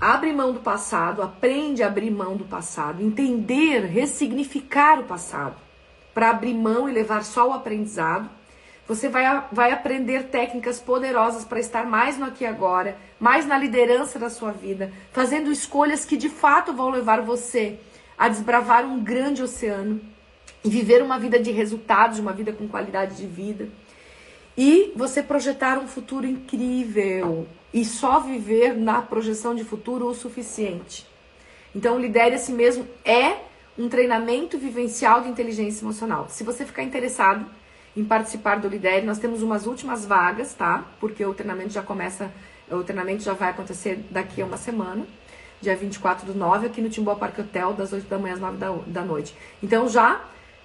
[0.01, 5.57] abre mão do passado, aprende a abrir mão do passado, entender, ressignificar o passado,
[6.15, 8.31] para abrir mão e levar só o aprendizado
[8.87, 13.59] você vai, vai aprender técnicas poderosas para estar mais no aqui e agora, mais na
[13.59, 17.79] liderança da sua vida, fazendo escolhas que de fato vão levar você
[18.17, 20.01] a desbravar um grande oceano
[20.65, 23.69] e viver uma vida de resultados, uma vida com qualidade de vida.
[24.57, 31.07] E você projetar um futuro incrível e só viver na projeção de futuro o suficiente.
[31.75, 33.37] Então, lidere a si mesmo é
[33.77, 36.27] um treinamento vivencial de inteligência emocional.
[36.31, 37.45] Se você ficar interessado,
[37.97, 39.07] em participar do Lidere.
[39.07, 40.85] Nós temos umas últimas vagas, tá?
[41.01, 42.31] Porque o treinamento já começa,
[42.71, 45.07] o treinamento já vai acontecer daqui a uma semana,
[45.61, 48.59] dia 24 do 9, aqui no Timbó Parque Hotel, das 8 da manhã às 9
[48.59, 49.35] da, da noite.
[49.63, 50.21] Então já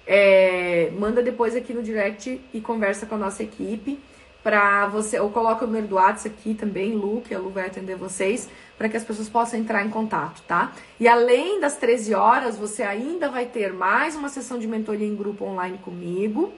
[0.06, 3.98] é, manda depois aqui no direct e conversa com a nossa equipe
[4.42, 7.66] para você, ou coloca o número do WhatsApp aqui também, Lu, que a Lu vai
[7.66, 10.72] atender vocês, para que as pessoas possam entrar em contato, tá?
[10.98, 15.14] E além das 13 horas, você ainda vai ter mais uma sessão de mentoria em
[15.14, 16.52] grupo online comigo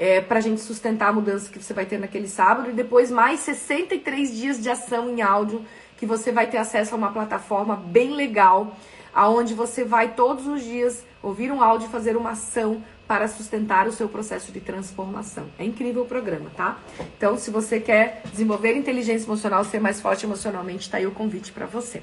[0.00, 3.10] é, para a gente sustentar a mudança que você vai ter naquele sábado e depois
[3.10, 5.62] mais 63 dias de ação em áudio
[5.98, 8.74] que você vai ter acesso a uma plataforma bem legal,
[9.12, 13.86] aonde você vai todos os dias ouvir um áudio e fazer uma ação para sustentar
[13.86, 15.44] o seu processo de transformação.
[15.58, 16.78] É incrível o programa, tá?
[17.18, 21.52] Então, se você quer desenvolver inteligência emocional, ser mais forte emocionalmente, tá aí o convite
[21.52, 22.02] para você.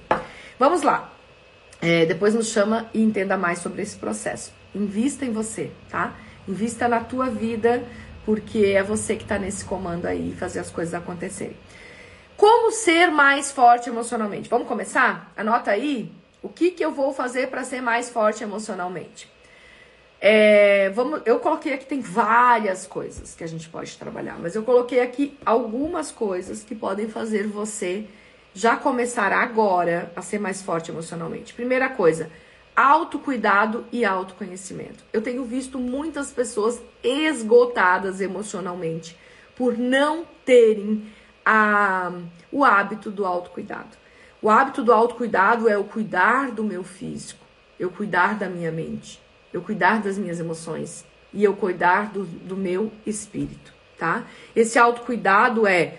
[0.60, 1.12] Vamos lá.
[1.82, 4.54] É, depois nos chama e entenda mais sobre esse processo.
[4.76, 6.14] Invista em você, tá?
[6.48, 7.84] Invista na tua vida,
[8.26, 11.58] porque é você que está nesse comando aí, fazer as coisas acontecerem.
[12.36, 14.50] Como ser mais forte emocionalmente?
[14.50, 15.32] Vamos começar?
[15.36, 19.30] Anota aí o que, que eu vou fazer para ser mais forte emocionalmente.
[20.20, 24.64] É, vamos, eu coloquei aqui, tem várias coisas que a gente pode trabalhar, mas eu
[24.64, 28.06] coloquei aqui algumas coisas que podem fazer você
[28.54, 31.54] já começar agora a ser mais forte emocionalmente.
[31.54, 32.32] Primeira coisa,
[32.78, 35.04] autocuidado e autoconhecimento.
[35.12, 39.18] Eu tenho visto muitas pessoas esgotadas emocionalmente
[39.56, 41.12] por não terem
[41.44, 42.12] a,
[42.52, 43.98] o hábito do autocuidado.
[44.40, 47.44] O hábito do autocuidado é o cuidar do meu físico,
[47.80, 49.20] eu cuidar da minha mente,
[49.52, 54.24] eu cuidar das minhas emoções e eu cuidar do, do meu espírito, tá?
[54.56, 55.98] Esse autocuidado é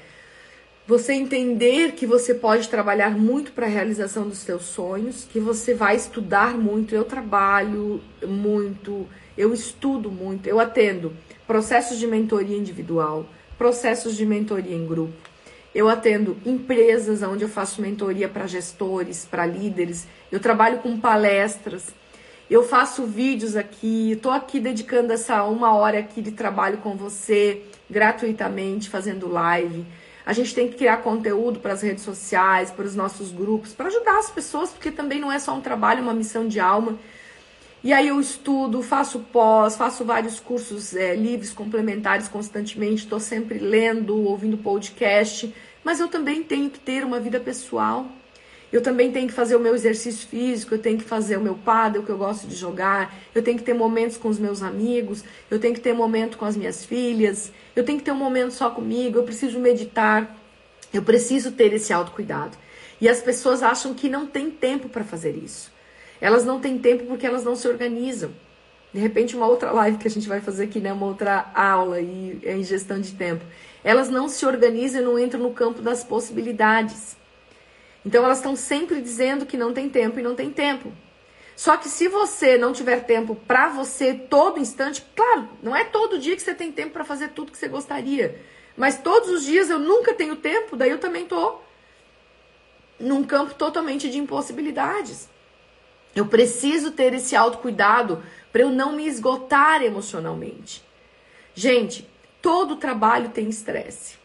[0.89, 5.75] você entender que você pode trabalhar muito para a realização dos seus sonhos, que você
[5.75, 6.95] vai estudar muito.
[6.95, 11.13] Eu trabalho muito, eu estudo muito, eu atendo
[11.47, 13.27] processos de mentoria individual,
[13.59, 15.13] processos de mentoria em grupo.
[15.75, 20.07] Eu atendo empresas onde eu faço mentoria para gestores, para líderes.
[20.33, 21.89] Eu trabalho com palestras.
[22.49, 24.13] Eu faço vídeos aqui.
[24.13, 29.85] Estou aqui dedicando essa uma hora aqui de trabalho com você gratuitamente, fazendo live.
[30.29, 33.87] A gente tem que criar conteúdo para as redes sociais, para os nossos grupos, para
[33.87, 36.99] ajudar as pessoas, porque também não é só um trabalho, é uma missão de alma.
[37.83, 43.59] E aí eu estudo, faço pós, faço vários cursos é, livres, complementares constantemente, estou sempre
[43.59, 48.05] lendo, ouvindo podcast, mas eu também tenho que ter uma vida pessoal.
[48.73, 51.55] Eu também tenho que fazer o meu exercício físico, eu tenho que fazer o meu
[51.55, 55.25] paddle que eu gosto de jogar, eu tenho que ter momentos com os meus amigos,
[55.51, 58.53] eu tenho que ter momento com as minhas filhas, eu tenho que ter um momento
[58.53, 60.37] só comigo, eu preciso meditar,
[60.93, 62.57] eu preciso ter esse autocuidado.
[63.01, 65.73] E as pessoas acham que não tem tempo para fazer isso.
[66.21, 68.31] Elas não têm tempo porque elas não se organizam.
[68.93, 70.93] De repente, uma outra live que a gente vai fazer aqui, né?
[70.93, 73.45] Uma outra aula e em gestão de tempo.
[73.85, 77.17] Elas não se organizam e não entram no campo das possibilidades.
[78.09, 80.91] Então elas estão sempre dizendo que não tem tempo e não tem tempo.
[81.55, 86.19] Só que se você não tiver tempo para você todo instante, claro, não é todo
[86.19, 88.41] dia que você tem tempo para fazer tudo que você gostaria,
[88.75, 91.59] mas todos os dias eu nunca tenho tempo, daí eu também tô
[92.99, 95.29] num campo totalmente de impossibilidades.
[96.17, 100.83] Eu preciso ter esse autocuidado para eu não me esgotar emocionalmente.
[101.55, 102.09] Gente,
[102.41, 104.17] todo trabalho tem estresse.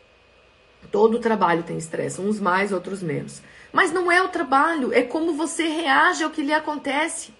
[0.89, 3.41] Todo trabalho tem estresse, uns mais, outros menos.
[3.73, 7.33] Mas não é o trabalho, é como você reage ao que lhe acontece.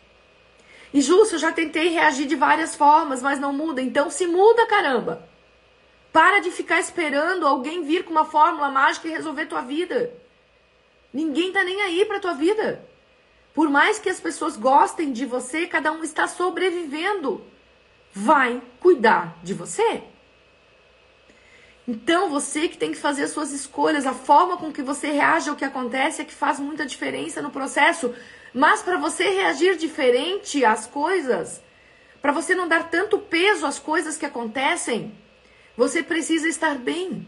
[0.91, 3.81] E justo, eu já tentei reagir de várias formas, mas não muda.
[3.81, 5.29] Então se muda, caramba.
[6.11, 10.11] Para de ficar esperando alguém vir com uma fórmula mágica e resolver tua vida.
[11.13, 12.83] Ninguém tá nem aí pra tua vida.
[13.53, 17.45] Por mais que as pessoas gostem de você, cada um está sobrevivendo.
[18.11, 20.03] Vai cuidar de você.
[21.85, 25.49] Então, você que tem que fazer as suas escolhas, a forma com que você reage
[25.49, 28.13] ao que acontece é que faz muita diferença no processo.
[28.53, 31.61] Mas para você reagir diferente às coisas,
[32.21, 35.13] para você não dar tanto peso às coisas que acontecem,
[35.75, 37.27] você precisa estar bem.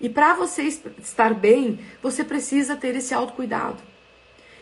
[0.00, 3.80] E para você estar bem, você precisa ter esse autocuidado.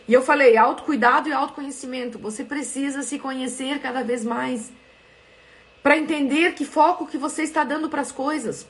[0.07, 2.19] E eu falei, autocuidado e autoconhecimento.
[2.19, 4.71] Você precisa se conhecer cada vez mais
[5.81, 8.67] para entender que foco que você está dando para as coisas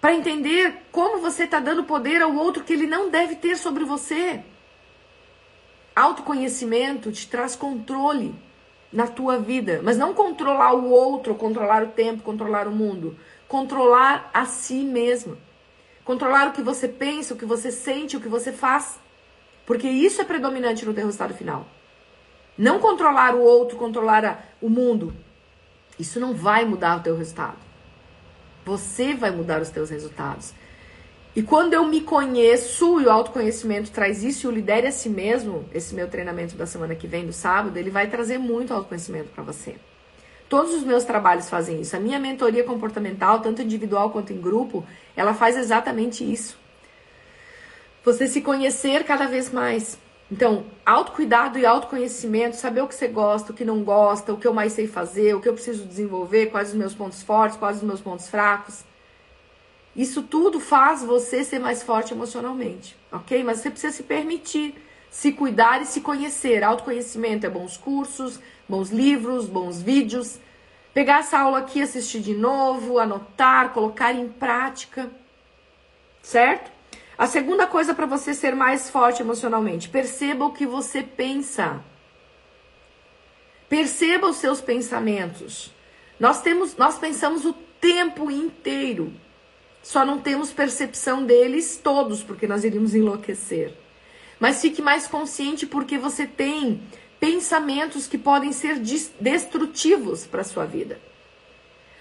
[0.00, 3.84] para entender como você está dando poder ao outro que ele não deve ter sobre
[3.84, 4.42] você.
[5.94, 8.34] Autoconhecimento te traz controle
[8.92, 14.30] na tua vida, mas não controlar o outro, controlar o tempo, controlar o mundo, controlar
[14.32, 15.36] a si mesmo.
[16.04, 18.96] Controlar o que você pensa, o que você sente, o que você faz.
[19.66, 21.66] Porque isso é predominante no teu resultado final.
[22.56, 25.12] Não controlar o outro, controlar a, o mundo.
[25.98, 27.65] Isso não vai mudar o teu resultado.
[28.66, 30.52] Você vai mudar os teus resultados.
[31.36, 35.08] E quando eu me conheço e o autoconhecimento traz isso e o lidere a si
[35.08, 39.28] mesmo, esse meu treinamento da semana que vem, do sábado, ele vai trazer muito autoconhecimento
[39.28, 39.76] para você.
[40.48, 41.94] Todos os meus trabalhos fazem isso.
[41.94, 46.58] A minha mentoria comportamental, tanto individual quanto em grupo, ela faz exatamente isso.
[48.04, 49.96] Você se conhecer cada vez mais.
[50.30, 54.46] Então, autocuidado e autoconhecimento, saber o que você gosta, o que não gosta, o que
[54.46, 57.76] eu mais sei fazer, o que eu preciso desenvolver, quais os meus pontos fortes, quais
[57.76, 58.84] os meus pontos fracos.
[59.94, 63.42] Isso tudo faz você ser mais forte emocionalmente, ok?
[63.44, 64.74] Mas você precisa se permitir
[65.16, 66.62] se cuidar e se conhecer.
[66.62, 70.38] Autoconhecimento é bons cursos, bons livros, bons vídeos.
[70.92, 75.10] Pegar essa aula aqui, assistir de novo, anotar, colocar em prática,
[76.20, 76.75] certo?
[77.18, 81.82] A segunda coisa para você ser mais forte emocionalmente, perceba o que você pensa.
[83.68, 85.72] Perceba os seus pensamentos.
[86.20, 89.12] Nós temos, nós pensamos o tempo inteiro.
[89.82, 93.74] Só não temos percepção deles todos, porque nós iríamos enlouquecer.
[94.38, 96.82] Mas fique mais consciente porque você tem
[97.18, 98.78] pensamentos que podem ser
[99.20, 101.00] destrutivos para sua vida.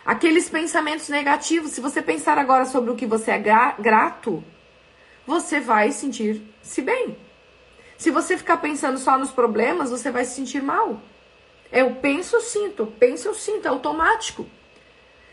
[0.06, 4.44] Aqueles pensamentos negativos, se você pensar agora sobre o que você é grato,
[5.26, 7.18] você vai sentir-se bem.
[7.98, 11.02] Se você ficar pensando só nos problemas, você vai se sentir mal.
[11.72, 14.46] Eu penso, sinto, penso, sinto, é automático.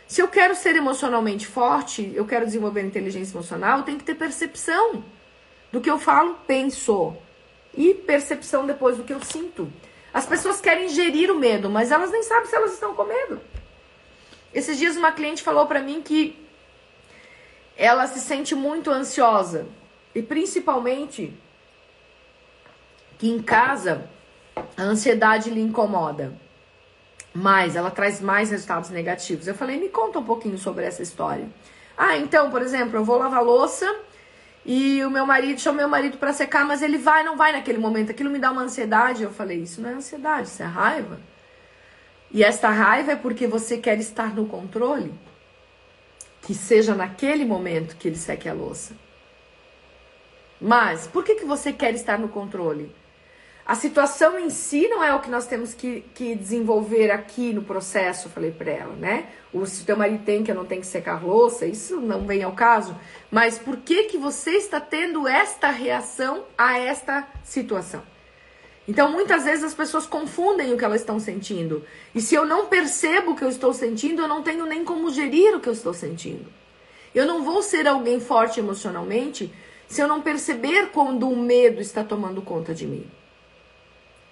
[0.06, 4.14] Se eu quero ser emocionalmente forte, eu quero desenvolver inteligência emocional, eu tenho que ter
[4.14, 5.04] percepção
[5.70, 7.16] do que eu falo, penso.
[7.74, 9.72] E percepção depois do que eu sinto.
[10.12, 13.40] As pessoas querem gerir o medo, mas elas nem sabem se elas estão com medo.
[14.52, 16.38] Esses dias uma cliente falou para mim que
[17.76, 19.66] ela se sente muito ansiosa
[20.14, 21.32] e principalmente
[23.18, 24.08] que em casa
[24.76, 26.32] a ansiedade lhe incomoda
[27.34, 29.46] mais, ela traz mais resultados negativos.
[29.46, 31.48] Eu falei, me conta um pouquinho sobre essa história.
[31.96, 33.86] Ah, então, por exemplo, eu vou lavar louça
[34.64, 37.78] e o meu marido chama meu marido para secar, mas ele vai, não vai naquele
[37.78, 38.10] momento.
[38.10, 39.22] Aquilo me dá uma ansiedade.
[39.22, 41.20] Eu falei, isso não é ansiedade, isso é raiva.
[42.30, 45.12] E esta raiva é porque você quer estar no controle.
[46.42, 48.94] Que seja naquele momento que ele seque a louça.
[50.62, 52.94] Mas por que, que você quer estar no controle?
[53.66, 57.62] A situação em si não é o que nós temos que, que desenvolver aqui no
[57.62, 59.26] processo, falei para ela, né?
[59.52, 62.52] O se teu marido tem que não tenho que secar louça, isso não vem ao
[62.52, 62.96] caso.
[63.28, 68.02] Mas por que que você está tendo esta reação a esta situação?
[68.86, 71.84] Então, muitas vezes as pessoas confundem o que elas estão sentindo.
[72.14, 75.10] E se eu não percebo o que eu estou sentindo, eu não tenho nem como
[75.10, 76.46] gerir o que eu estou sentindo.
[77.12, 79.52] Eu não vou ser alguém forte emocionalmente
[79.92, 83.04] se eu não perceber quando o medo está tomando conta de mim.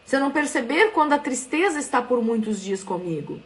[0.07, 3.39] Se eu não perceber quando a tristeza está por muitos dias comigo.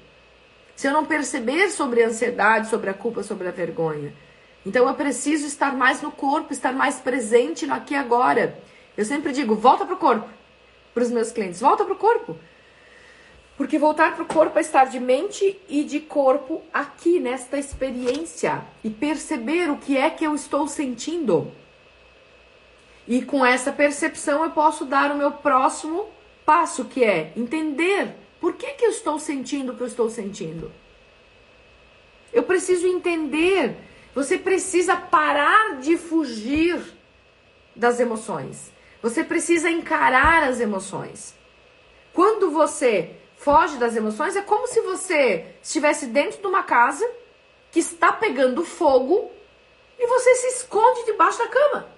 [0.77, 4.15] Se eu não perceber sobre a ansiedade, sobre a culpa, sobre a vergonha.
[4.65, 8.63] Então eu preciso estar mais no corpo, estar mais presente no aqui e agora.
[8.97, 10.29] Eu sempre digo, volta pro corpo.
[10.95, 12.37] Para os meus clientes, volta pro corpo.
[13.57, 18.89] Porque voltar pro corpo é estar de mente e de corpo aqui nesta experiência e
[18.89, 21.51] perceber o que é que eu estou sentindo.
[23.07, 26.09] E com essa percepção eu posso dar o meu próximo
[26.45, 30.71] passo que é entender por que, que eu estou sentindo o que eu estou sentindo.
[32.33, 33.77] Eu preciso entender.
[34.15, 36.81] Você precisa parar de fugir
[37.75, 38.73] das emoções.
[39.03, 41.35] Você precisa encarar as emoções.
[42.13, 47.09] Quando você foge das emoções, é como se você estivesse dentro de uma casa
[47.71, 49.31] que está pegando fogo
[49.99, 51.94] e você se esconde debaixo da cama.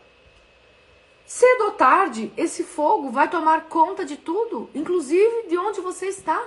[1.26, 6.46] Cedo ou tarde, esse fogo vai tomar conta de tudo, inclusive de onde você está.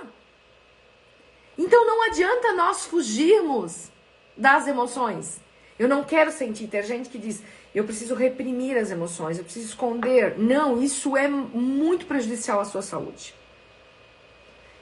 [1.58, 3.90] Então não adianta nós fugirmos
[4.34, 5.38] das emoções.
[5.78, 6.66] Eu não quero sentir.
[6.66, 7.42] Tem gente que diz,
[7.74, 10.38] eu preciso reprimir as emoções, eu preciso esconder.
[10.38, 13.34] Não, isso é muito prejudicial à sua saúde.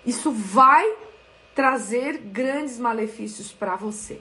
[0.06, 0.96] Isso vai
[1.56, 4.20] trazer grandes malefícios para você,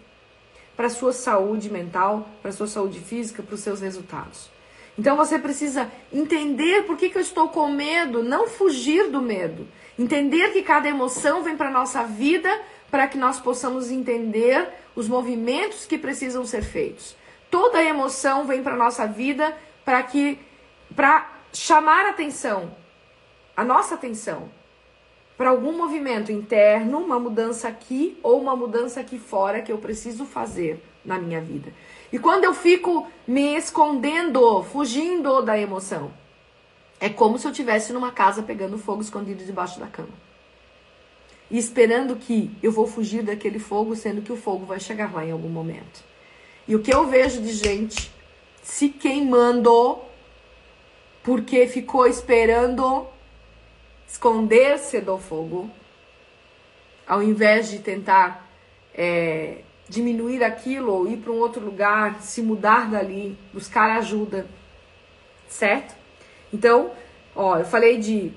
[0.75, 4.56] para a sua saúde mental, para a sua saúde física, para os seus resultados.
[4.97, 9.67] Então você precisa entender por que, que eu estou com medo, não fugir do medo.
[9.97, 12.49] Entender que cada emoção vem para a nossa vida
[12.89, 17.15] para que nós possamos entender os movimentos que precisam ser feitos.
[17.51, 20.39] Toda emoção vem para a nossa vida para que
[20.95, 22.75] para chamar atenção,
[23.55, 24.49] a nossa atenção,
[25.37, 30.25] para algum movimento interno, uma mudança aqui ou uma mudança aqui fora que eu preciso
[30.25, 31.71] fazer na minha vida.
[32.11, 36.11] E quando eu fico me escondendo, fugindo da emoção,
[36.99, 40.27] é como se eu estivesse numa casa pegando fogo escondido debaixo da cama.
[41.49, 45.25] E esperando que eu vou fugir daquele fogo, sendo que o fogo vai chegar lá
[45.25, 46.03] em algum momento.
[46.67, 48.11] E o que eu vejo de gente
[48.61, 49.99] se queimando
[51.23, 53.07] porque ficou esperando
[54.07, 55.69] esconder-se do fogo,
[57.05, 58.49] ao invés de tentar
[58.93, 64.45] é, diminuir aquilo ou ir para um outro lugar, se mudar dali, buscar ajuda,
[65.47, 65.95] certo?
[66.51, 66.91] Então,
[67.35, 68.33] ó, eu falei de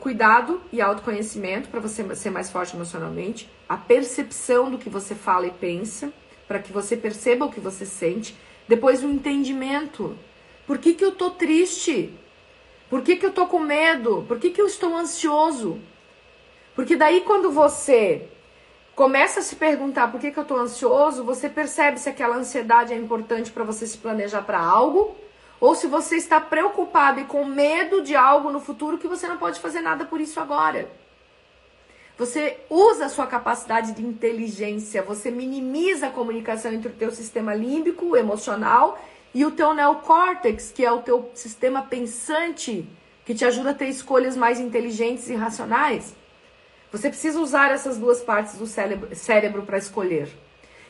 [0.00, 5.46] cuidado e autoconhecimento para você ser mais forte emocionalmente, a percepção do que você fala
[5.46, 6.12] e pensa,
[6.48, 10.16] para que você perceba o que você sente, depois o entendimento.
[10.66, 12.12] Por que, que eu tô triste?
[12.88, 14.24] Por que, que eu tô com medo?
[14.26, 15.78] Por que, que eu estou ansioso?
[16.74, 18.28] Porque daí quando você
[18.96, 22.94] começa a se perguntar por que, que eu estou ansioso, você percebe se aquela ansiedade
[22.94, 25.14] é importante para você se planejar para algo,
[25.60, 29.36] ou se você está preocupado e com medo de algo no futuro que você não
[29.36, 30.88] pode fazer nada por isso agora.
[32.16, 37.54] Você usa a sua capacidade de inteligência, você minimiza a comunicação entre o teu sistema
[37.54, 38.98] límbico, emocional,
[39.34, 42.88] e o teu neocórtex, que é o teu sistema pensante,
[43.26, 46.14] que te ajuda a ter escolhas mais inteligentes e racionais.
[46.92, 50.28] Você precisa usar essas duas partes do cérebro para escolher.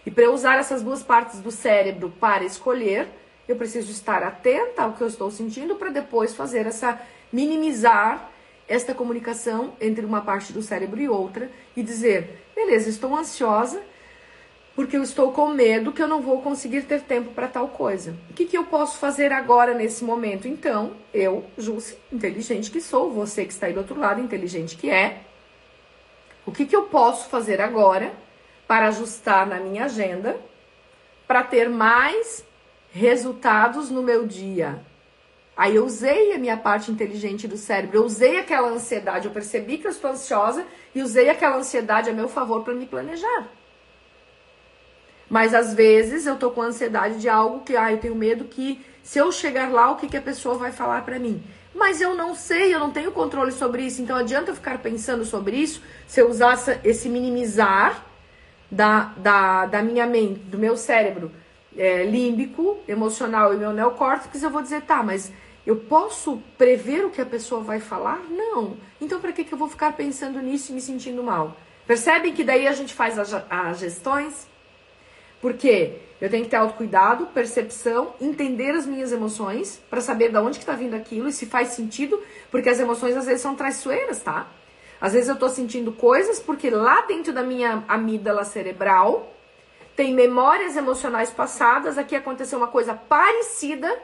[0.05, 3.09] E para eu usar essas duas partes do cérebro para escolher,
[3.49, 7.01] eu preciso estar atenta ao que eu estou sentindo para depois fazer essa
[7.32, 8.30] minimizar
[8.68, 13.80] esta comunicação entre uma parte do cérebro e outra e dizer, beleza, estou ansiosa,
[14.74, 18.16] porque eu estou com medo que eu não vou conseguir ter tempo para tal coisa.
[18.28, 20.47] O que, que eu posso fazer agora nesse momento?
[20.47, 24.90] Então, eu, Jússi, inteligente que sou, você que está aí do outro lado, inteligente que
[24.90, 25.22] é,
[26.47, 28.12] o que, que eu posso fazer agora
[28.66, 30.36] para ajustar na minha agenda
[31.26, 32.44] para ter mais
[32.92, 34.80] resultados no meu dia?
[35.57, 39.78] Aí eu usei a minha parte inteligente do cérebro, eu usei aquela ansiedade, eu percebi
[39.78, 43.49] que eu estou ansiosa e usei aquela ansiedade a meu favor para me planejar.
[45.28, 48.84] Mas às vezes eu tô com ansiedade de algo que, ah, eu tenho medo que
[49.03, 51.42] se eu chegar lá, o que, que a pessoa vai falar para mim?
[51.77, 54.01] Mas eu não sei, eu não tenho controle sobre isso.
[54.01, 58.03] Então adianta eu ficar pensando sobre isso se eu usar esse minimizar
[58.70, 61.31] da, da, da minha mente, do meu cérebro
[61.77, 65.31] é, límbico, emocional e meu neocórtex, eu vou dizer, tá, mas
[65.66, 68.20] eu posso prever o que a pessoa vai falar?
[68.31, 68.79] Não.
[68.99, 71.57] Então para que, que eu vou ficar pensando nisso e me sentindo mal?
[71.87, 74.49] Percebem que daí a gente faz as gestões?
[75.43, 80.59] Porque eu tenho que ter autocuidado, percepção, entender as minhas emoções para saber de onde
[80.59, 84.21] que tá vindo aquilo e se faz sentido, porque as emoções às vezes são traiçoeiras,
[84.23, 84.47] tá?
[84.99, 89.31] Às vezes eu tô sentindo coisas porque lá dentro da minha amígdala cerebral
[89.95, 93.99] tem memórias emocionais passadas, aqui aconteceu uma coisa parecida,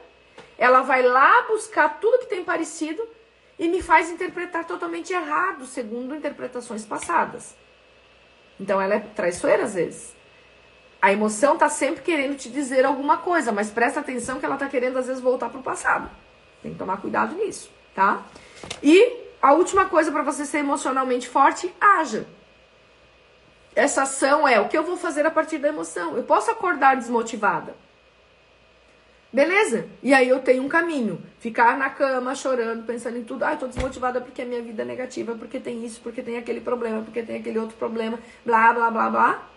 [0.58, 3.02] ela vai lá buscar tudo que tem parecido
[3.58, 7.54] e me faz interpretar totalmente errado, segundo interpretações passadas.
[8.60, 10.21] Então ela é traiçoeira às vezes.
[11.02, 14.68] A emoção tá sempre querendo te dizer alguma coisa, mas presta atenção que ela tá
[14.68, 16.08] querendo às vezes voltar pro passado.
[16.62, 18.22] Tem que tomar cuidado nisso, tá?
[18.80, 22.24] E a última coisa para você ser emocionalmente forte, haja.
[23.74, 26.16] Essa ação é o que eu vou fazer a partir da emoção.
[26.16, 27.74] Eu posso acordar desmotivada.
[29.32, 29.88] Beleza.
[30.04, 31.20] E aí eu tenho um caminho.
[31.40, 33.42] Ficar na cama chorando, pensando em tudo.
[33.44, 36.60] Ah, tô desmotivada porque a minha vida é negativa, porque tem isso, porque tem aquele
[36.60, 39.51] problema, porque tem aquele outro problema, blá, blá, blá, blá.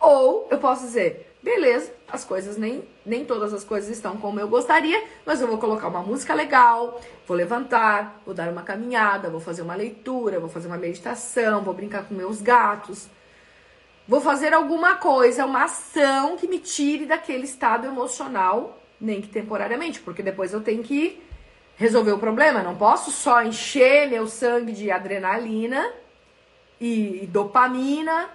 [0.00, 4.48] Ou eu posso dizer, beleza, as coisas nem, nem todas as coisas estão como eu
[4.48, 9.40] gostaria, mas eu vou colocar uma música legal, vou levantar, vou dar uma caminhada, vou
[9.40, 13.08] fazer uma leitura, vou fazer uma meditação, vou brincar com meus gatos.
[14.06, 20.00] Vou fazer alguma coisa, uma ação que me tire daquele estado emocional, nem que temporariamente,
[20.00, 21.22] porque depois eu tenho que
[21.76, 22.62] resolver o problema.
[22.62, 25.90] Não posso só encher meu sangue de adrenalina
[26.80, 28.28] e dopamina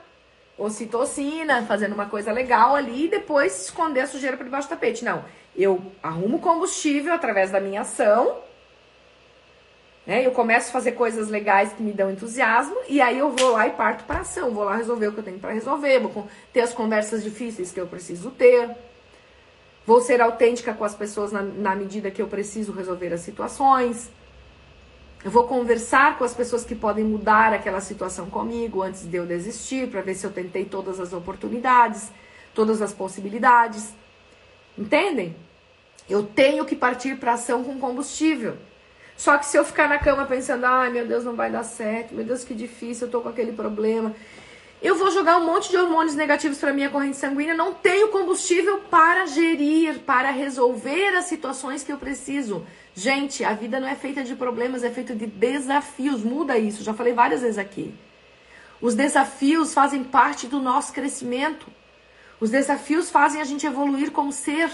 [0.59, 5.03] ocitocina, fazendo uma coisa legal ali e depois esconder a sujeira por debaixo do tapete.
[5.03, 5.23] Não,
[5.55, 8.37] eu arrumo combustível através da minha ação,
[10.05, 10.25] né?
[10.25, 13.67] Eu começo a fazer coisas legais que me dão entusiasmo e aí eu vou lá
[13.67, 16.61] e parto para ação, vou lá resolver o que eu tenho para resolver, vou ter
[16.61, 18.75] as conversas difíceis que eu preciso ter.
[19.85, 24.09] Vou ser autêntica com as pessoas na, na medida que eu preciso resolver as situações.
[25.23, 29.25] Eu vou conversar com as pessoas que podem mudar aquela situação comigo antes de eu
[29.25, 32.09] desistir, para ver se eu tentei todas as oportunidades,
[32.53, 33.93] todas as possibilidades.
[34.77, 35.35] Entendem?
[36.09, 38.55] Eu tenho que partir para ação com combustível.
[39.17, 42.15] Só que se eu ficar na cama pensando, ai meu Deus, não vai dar certo,
[42.15, 44.15] meu Deus, que difícil, eu tô com aquele problema.
[44.81, 48.77] Eu vou jogar um monte de hormônios negativos para minha corrente sanguínea, não tenho combustível
[48.89, 52.65] para gerir, para resolver as situações que eu preciso.
[52.99, 56.21] Gente, a vida não é feita de problemas, é feita de desafios.
[56.21, 57.95] Muda isso, já falei várias vezes aqui.
[58.81, 61.67] Os desafios fazem parte do nosso crescimento.
[62.41, 64.69] Os desafios fazem a gente evoluir como ser.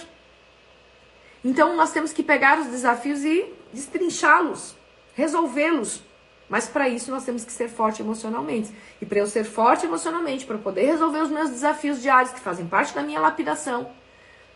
[1.43, 4.75] Então nós temos que pegar os desafios e destrinchá-los,
[5.13, 6.01] resolvê-los.
[6.49, 8.73] Mas para isso nós temos que ser forte emocionalmente.
[8.99, 12.65] E para eu ser forte emocionalmente, para poder resolver os meus desafios diários que fazem
[12.65, 13.87] parte da minha lapidação,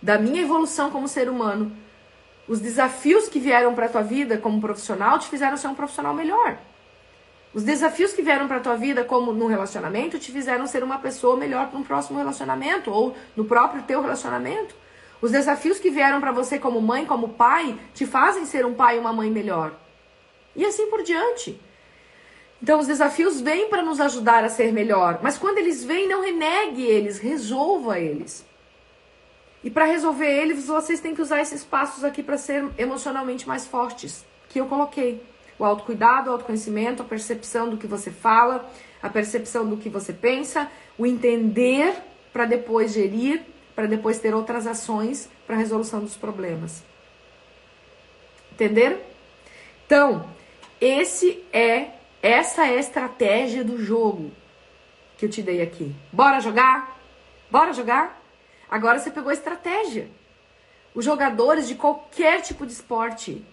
[0.01, 1.71] da minha evolução como ser humano,
[2.49, 6.57] os desafios que vieram para tua vida como profissional te fizeram ser um profissional melhor.
[7.53, 11.37] Os desafios que vieram para tua vida como no relacionamento te fizeram ser uma pessoa
[11.37, 14.75] melhor para um próximo relacionamento ou no próprio teu relacionamento.
[15.21, 18.97] Os desafios que vieram para você como mãe, como pai, te fazem ser um pai
[18.97, 19.71] e uma mãe melhor.
[20.55, 21.61] E assim por diante.
[22.63, 26.23] Então os desafios vêm para nos ajudar a ser melhor, mas quando eles vêm, não
[26.23, 28.48] renegue eles, resolva eles.
[29.63, 33.67] E para resolver eles, vocês têm que usar esses passos aqui para ser emocionalmente mais
[33.67, 35.21] fortes, que eu coloquei.
[35.57, 38.69] O autocuidado, o autoconhecimento, a percepção do que você fala,
[39.01, 41.93] a percepção do que você pensa, o entender
[42.31, 43.41] para depois gerir,
[43.75, 46.83] para depois ter outras ações para resolução dos problemas.
[48.53, 48.97] Entenderam?
[49.85, 50.25] Então,
[50.79, 54.31] esse é essa é a estratégia do jogo
[55.17, 55.95] que eu te dei aqui.
[56.11, 56.99] Bora jogar?
[57.49, 58.18] Bora jogar?
[58.69, 60.09] Agora você pegou a estratégia.
[60.93, 63.45] Os jogadores de qualquer tipo de esporte,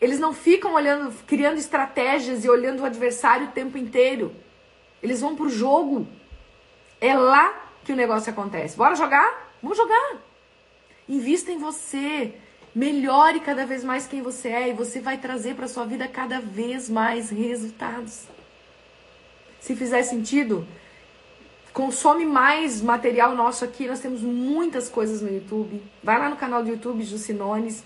[0.00, 4.34] eles não ficam olhando, criando estratégias e olhando o adversário o tempo inteiro.
[5.02, 6.06] Eles vão pro jogo.
[7.00, 8.76] É lá que o negócio acontece.
[8.76, 9.52] Bora jogar?
[9.62, 10.16] Vamos jogar.
[11.08, 12.34] Invista em você.
[12.74, 16.40] Melhore cada vez mais quem você é e você vai trazer para sua vida cada
[16.40, 18.26] vez mais resultados.
[19.60, 20.66] Se fizer sentido,
[21.72, 23.86] consome mais material nosso aqui.
[23.86, 25.82] Nós temos muitas coisas no YouTube.
[26.02, 27.84] Vai lá no canal do YouTube Jucinones.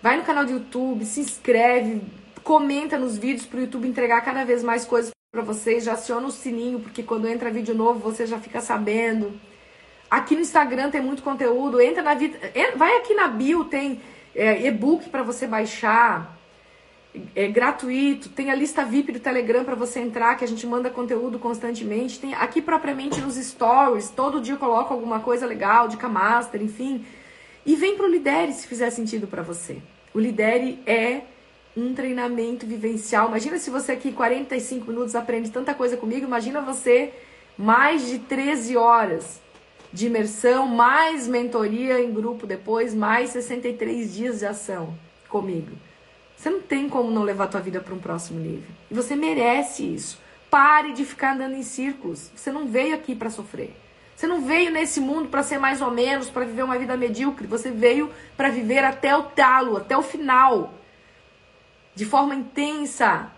[0.00, 2.00] Vai no canal do YouTube, se inscreve,
[2.44, 5.84] comenta nos vídeos para o YouTube entregar cada vez mais coisas para vocês.
[5.84, 9.38] Já aciona o sininho, porque quando entra vídeo novo você já fica sabendo.
[10.08, 11.80] Aqui no Instagram tem muito conteúdo.
[11.80, 12.38] Entra na vida,
[12.76, 14.00] vai aqui na bio tem
[14.34, 16.37] é, e-book para você baixar
[17.34, 20.90] é gratuito, tem a lista VIP do Telegram para você entrar, que a gente manda
[20.90, 22.20] conteúdo constantemente.
[22.20, 27.04] Tem aqui propriamente nos stories, todo dia eu coloco alguma coisa legal, dica master, enfim.
[27.64, 29.78] E vem pro Lidere se fizer sentido para você.
[30.14, 31.22] O Lidere é
[31.76, 33.28] um treinamento vivencial.
[33.28, 37.12] Imagina se você aqui 45 minutos aprende tanta coisa comigo, imagina você
[37.56, 39.40] mais de 13 horas
[39.92, 44.94] de imersão, mais mentoria em grupo depois, mais 63 dias de ação
[45.28, 45.87] comigo.
[46.38, 48.70] Você não tem como não levar tua vida para um próximo nível.
[48.88, 50.20] E você merece isso.
[50.48, 52.30] Pare de ficar andando em círculos.
[52.34, 53.74] Você não veio aqui para sofrer.
[54.14, 57.48] Você não veio nesse mundo para ser mais ou menos, para viver uma vida medíocre.
[57.48, 60.74] Você veio para viver até o talo, até o final.
[61.96, 63.32] De forma intensa.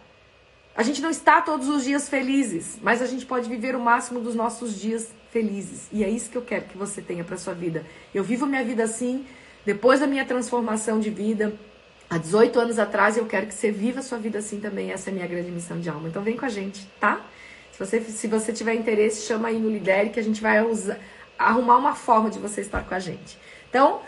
[0.76, 4.20] A gente não está todos os dias felizes, mas a gente pode viver o máximo
[4.20, 5.88] dos nossos dias felizes.
[5.90, 7.84] E é isso que eu quero que você tenha para sua vida.
[8.14, 9.26] Eu vivo minha vida assim,
[9.64, 11.58] depois da minha transformação de vida,
[12.10, 14.90] há 18 anos atrás, eu quero que você viva a sua vida assim também.
[14.90, 16.08] Essa é a minha grande missão de alma.
[16.08, 17.24] Então vem com a gente, tá?
[17.70, 20.98] Se você, se você tiver interesse, chama aí no Lidere que a gente vai usar,
[21.38, 23.38] arrumar uma forma de você estar com a gente.
[23.70, 24.00] Então,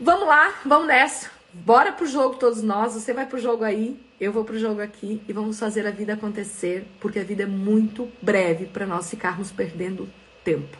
[0.00, 1.28] vamos lá, vamos nessa.
[1.52, 2.94] Bora pro jogo todos nós.
[2.94, 6.14] Você vai pro jogo aí, eu vou pro jogo aqui e vamos fazer a vida
[6.14, 10.08] acontecer, porque a vida é muito breve para nós ficarmos perdendo
[10.44, 10.78] tempo.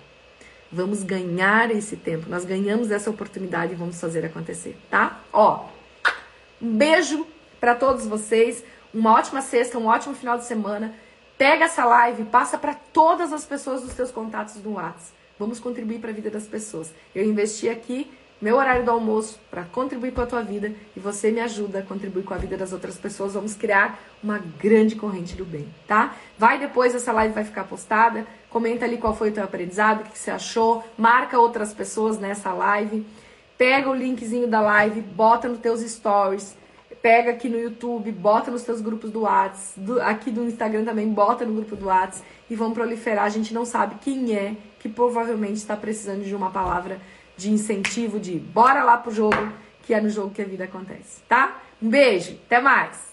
[0.73, 2.31] Vamos ganhar esse tempo.
[2.31, 5.21] Nós ganhamos essa oportunidade e vamos fazer acontecer, tá?
[5.33, 5.67] Ó,
[6.61, 7.27] um beijo
[7.59, 8.63] para todos vocês.
[8.93, 10.95] Uma ótima sexta, um ótimo final de semana.
[11.39, 15.13] Pega essa live, passa para todas as pessoas dos seus contatos do WhatsApp.
[15.39, 16.93] Vamos contribuir para a vida das pessoas.
[17.15, 21.31] Eu investi aqui meu horário do almoço para contribuir com a tua vida e você
[21.31, 23.35] me ajuda a contribuir com a vida das outras pessoas.
[23.35, 26.15] Vamos criar uma grande corrente do bem, tá?
[26.39, 28.27] Vai depois, essa live vai ficar postada.
[28.49, 30.83] Comenta ali qual foi o teu aprendizado, o que você achou.
[30.97, 33.07] Marca outras pessoas nessa live
[33.61, 36.57] pega o linkzinho da live, bota nos teus stories,
[37.03, 41.07] pega aqui no YouTube, bota nos teus grupos do Whats, do, aqui do Instagram também,
[41.13, 43.25] bota no grupo do Whats e vão proliferar.
[43.25, 47.03] A gente não sabe quem é que provavelmente está precisando de uma palavra
[47.37, 49.53] de incentivo, de bora lá pro jogo,
[49.83, 51.61] que é no jogo que a vida acontece, tá?
[51.83, 53.10] Um beijo, até mais!